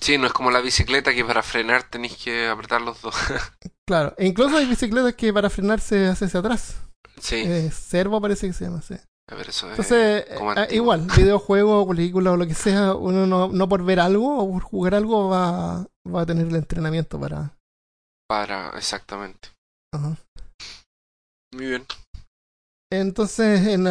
[0.00, 3.14] Sí, no es como la bicicleta que para frenar tenéis que apretar los dos.
[3.88, 6.76] claro, e incluso hay bicicletas que para frenar se hace hacia atrás.
[7.18, 7.42] Sí.
[7.44, 8.94] Eh, servo parece que se llama, sí.
[9.28, 13.68] A ver, eso Entonces, eh, igual, videojuego, película o lo que sea, uno no, no
[13.68, 17.56] por ver algo o por jugar algo va, va a tener el entrenamiento para...
[18.28, 19.48] Para, exactamente.
[19.92, 20.16] Ajá.
[21.56, 21.86] Muy bien.
[22.92, 23.84] Entonces, en,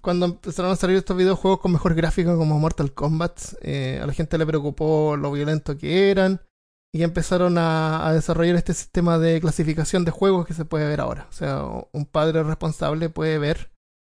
[0.00, 4.12] cuando empezaron a salir estos videojuegos con mejor gráfico como Mortal Kombat, eh, a la
[4.12, 6.40] gente le preocupó lo violento que eran
[6.94, 11.26] y empezaron a, desarrollar este sistema de clasificación de juegos que se puede ver ahora.
[11.28, 13.72] O sea, un padre responsable puede ver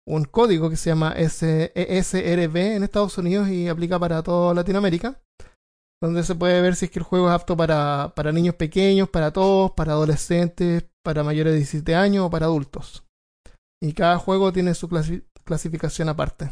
[0.06, 5.20] un código que se llama ESRB en Estados Unidos y aplica para toda Latinoamérica,
[6.00, 9.08] donde se puede ver si es que el juego es apto para, para niños pequeños,
[9.08, 13.04] para todos, para adolescentes, para mayores de 17 años o para adultos.
[13.82, 14.88] Y cada juego tiene su
[15.44, 16.50] clasificación aparte.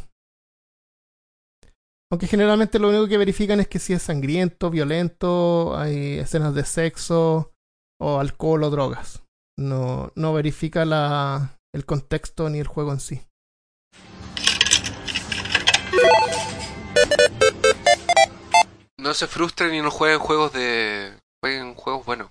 [2.13, 6.65] Aunque generalmente lo único que verifican es que si es sangriento, violento, hay escenas de
[6.65, 7.53] sexo
[8.01, 9.23] o alcohol o drogas.
[9.57, 13.23] No, no verifica la, el contexto ni el juego en sí.
[18.99, 21.17] No se frustren y no jueguen juegos de...
[21.43, 22.31] Jueguen juegos buenos,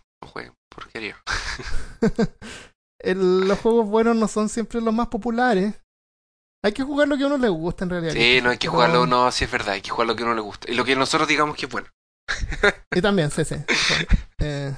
[3.04, 5.76] los juegos buenos no son siempre los más populares.
[6.64, 8.14] Hay que jugar lo que a uno le gusta en realidad.
[8.14, 10.26] Sí, no hay que jugarlo, no, sí es verdad, hay que jugar lo que a
[10.26, 10.70] uno le gusta.
[10.70, 11.88] Y lo que nosotros digamos que es bueno.
[12.95, 13.56] y también, sí, sí.
[14.41, 14.74] Eh,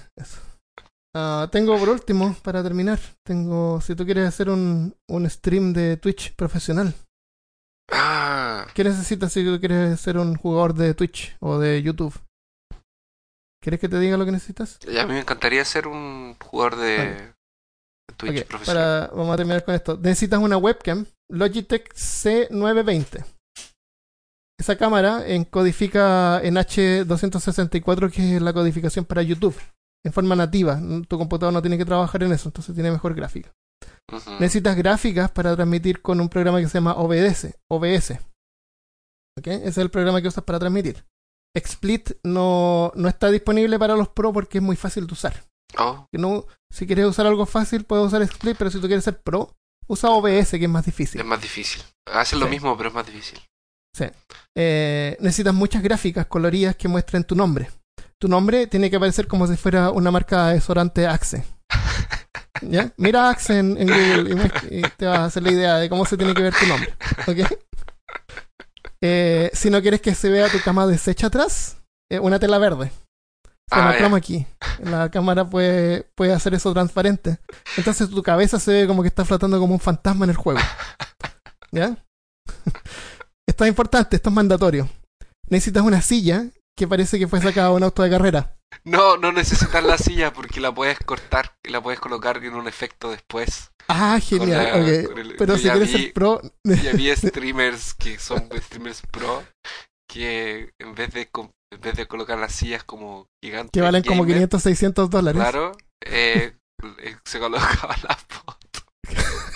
[1.15, 5.97] ah, tengo por último, para terminar, tengo, si tú quieres hacer un, un stream de
[5.97, 6.95] Twitch profesional.
[7.91, 8.65] Ah.
[8.74, 12.19] ¿Qué necesitas si tú quieres ser un jugador de Twitch o de YouTube?
[13.62, 14.80] ¿Quieres que te diga lo que necesitas?
[14.88, 17.34] a mí me encantaría ser un jugador de,
[18.18, 19.07] Twitch profesional.
[19.09, 19.97] Para, vamos a terminar con esto.
[20.01, 23.24] Necesitas una webcam Logitech C920.
[24.59, 29.55] Esa cámara encodifica en H264, que es la codificación para YouTube,
[30.05, 30.80] en forma nativa.
[31.07, 33.51] Tu computador no tiene que trabajar en eso, entonces tiene mejor gráfica.
[34.39, 37.55] Necesitas gráficas para transmitir con un programa que se llama OBS.
[37.70, 38.12] OBS.
[39.43, 41.03] Ese es el programa que usas para transmitir.
[41.58, 45.43] XSplit no, no está disponible para los Pro porque es muy fácil de usar.
[45.78, 46.06] Oh.
[46.12, 49.54] No, si quieres usar algo fácil, puedes usar XSplit, pero si tú quieres ser Pro,
[49.88, 51.20] usa OBS, que es más difícil.
[51.20, 51.82] Es más difícil.
[52.06, 53.39] Hacen lo mismo, pero es más difícil.
[53.95, 54.06] Sí.
[54.56, 57.70] Eh, necesitas muchas gráficas coloridas que muestren tu nombre.
[58.20, 61.43] Tu nombre tiene que aparecer como si fuera una marca de desodorante Axe.
[62.62, 62.93] ¿Ya?
[62.97, 66.34] Mira Axe en, Google y, te vas a hacer la idea de cómo se tiene
[66.34, 66.93] que ver tu nombre.
[67.28, 67.39] ¿Ok?
[69.04, 71.78] Eh, si no quieres que se vea tu cama deshecha atrás,
[72.10, 72.91] eh, una tela verde.
[73.70, 74.45] Se ah, aquí.
[74.84, 77.39] La cámara puede, puede hacer eso transparente.
[77.78, 80.60] Entonces tu cabeza se ve como que está flotando como un fantasma en el juego.
[81.72, 81.97] ¿Ya?
[83.47, 84.89] esto es importante, esto es mandatorio.
[85.47, 86.45] Necesitas una silla
[86.78, 88.58] que parece que fue sacada de un auto de carrera.
[88.84, 92.67] No, no necesitas la silla porque la puedes cortar y la puedes colocar en un
[92.67, 93.72] efecto después.
[93.88, 95.07] Ah, genial.
[95.38, 96.41] Pero si quieres ser pro.
[96.63, 99.43] Ya vi streamers que son streamers pro
[100.09, 101.30] que en vez de
[101.74, 103.72] en vez de colocar las sillas como gigantes.
[103.72, 105.41] Que valen como 500, 600 dólares.
[105.41, 105.72] Claro,
[106.05, 106.53] eh,
[106.99, 108.17] eh, se colocaba la.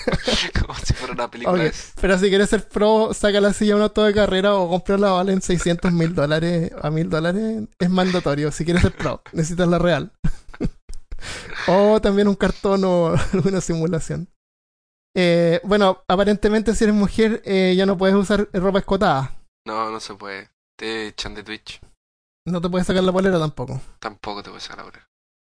[0.60, 1.70] como si fuera una película.
[2.00, 5.12] Pero si quieres ser pro, saca la silla a un auto de carrera o comprarla
[5.12, 7.64] valen 600 mil dólares a mil dólares.
[7.78, 8.50] Es mandatorio.
[8.52, 10.12] Si quieres ser pro, necesitas la real.
[11.68, 14.28] o también un cartón o alguna simulación.
[15.16, 19.38] Eh, bueno, aparentemente si eres mujer eh, ya no puedes usar ropa escotada.
[19.66, 20.50] No, no se puede.
[20.78, 21.80] Te echan de Twitch.
[22.46, 23.80] No te puedes sacar la polera tampoco.
[23.98, 25.08] Tampoco te puedes sacar la polera.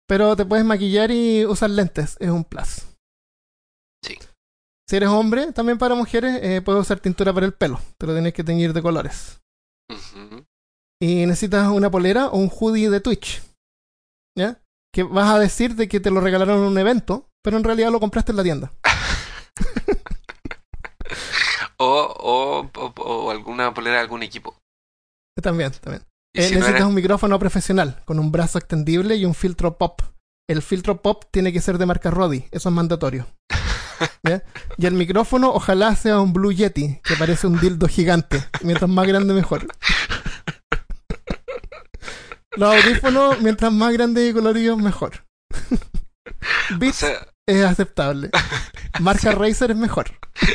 [0.08, 2.82] Pero te puedes maquillar y usar lentes, es un plus.
[4.04, 4.20] Sí.
[4.88, 7.80] Si eres hombre, también para mujeres, eh, puedes usar tintura para el pelo.
[7.98, 9.42] Te lo tienes que teñir de colores.
[11.02, 13.42] Y necesitas una polera o un hoodie de Twitch.
[14.38, 14.62] ¿Ya?
[14.94, 17.92] Que vas a decir de que te lo regalaron en un evento, pero en realidad
[17.92, 18.74] lo compraste en la tienda.
[21.78, 24.58] O, o, o, alguna polera de algún equipo.
[25.42, 26.04] También, también.
[26.34, 30.02] Eh, necesitas un micrófono profesional con un brazo extendible y un filtro pop.
[30.50, 33.28] El filtro pop tiene que ser de marca Rodi, eso es mandatorio.
[34.78, 38.43] Y el micrófono ojalá sea un Blue Yeti, que parece un dildo gigante.
[38.62, 39.68] Mientras más grande mejor.
[42.56, 45.26] Los audífonos, mientras más grande y coloridos, mejor.
[46.78, 47.06] Beats
[47.45, 48.30] es aceptable.
[48.99, 50.12] Marca Razer es mejor.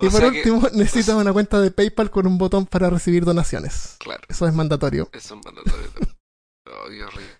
[0.00, 3.96] y por último, necesitas una cuenta de PayPal con un botón para recibir donaciones.
[3.98, 4.22] Claro.
[4.28, 5.08] Eso es mandatorio.
[5.12, 5.90] Eso es mandatorio.
[6.66, 7.35] oh, horrible.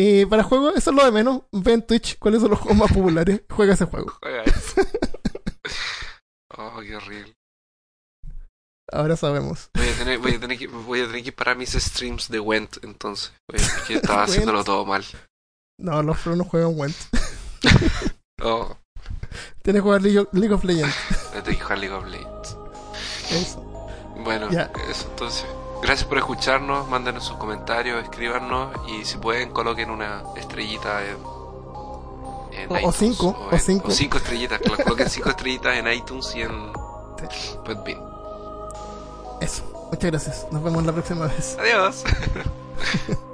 [0.00, 1.42] Y para juegos, eso es lo de menos.
[1.50, 3.42] Ve en Twitch cuáles son los juegos más populares.
[3.50, 4.12] Juega ese juego.
[4.22, 4.80] Juega eso.
[6.56, 7.34] oh, qué horrible.
[8.92, 9.70] Ahora sabemos.
[9.74, 12.38] Voy a tener, voy a tener, que, voy a tener que parar mis streams de
[12.38, 13.32] Went entonces.
[13.44, 15.04] Porque estaba haciéndolo todo mal.
[15.80, 16.96] No, los pro no juegan Went.
[18.42, 18.76] oh.
[19.62, 20.18] Tienes que jugar League
[20.54, 20.94] of, Legends.
[21.32, 22.56] Tienes que jugar League of Legends.
[23.30, 23.60] Eso.
[24.16, 25.44] Bueno, eso entonces.
[25.82, 31.16] Gracias por escucharnos, mándenos sus comentarios, escríbanos y si pueden coloquen una estrellita en,
[32.68, 33.88] o, cinco, o, cinco.
[33.88, 36.72] O cinco estrellitas, coloquen cinco estrellitas en iTunes y en
[37.64, 38.00] Podbean.
[39.40, 40.46] Eso, muchas gracias.
[40.50, 41.56] Nos vemos la próxima vez.
[41.58, 42.04] Adiós.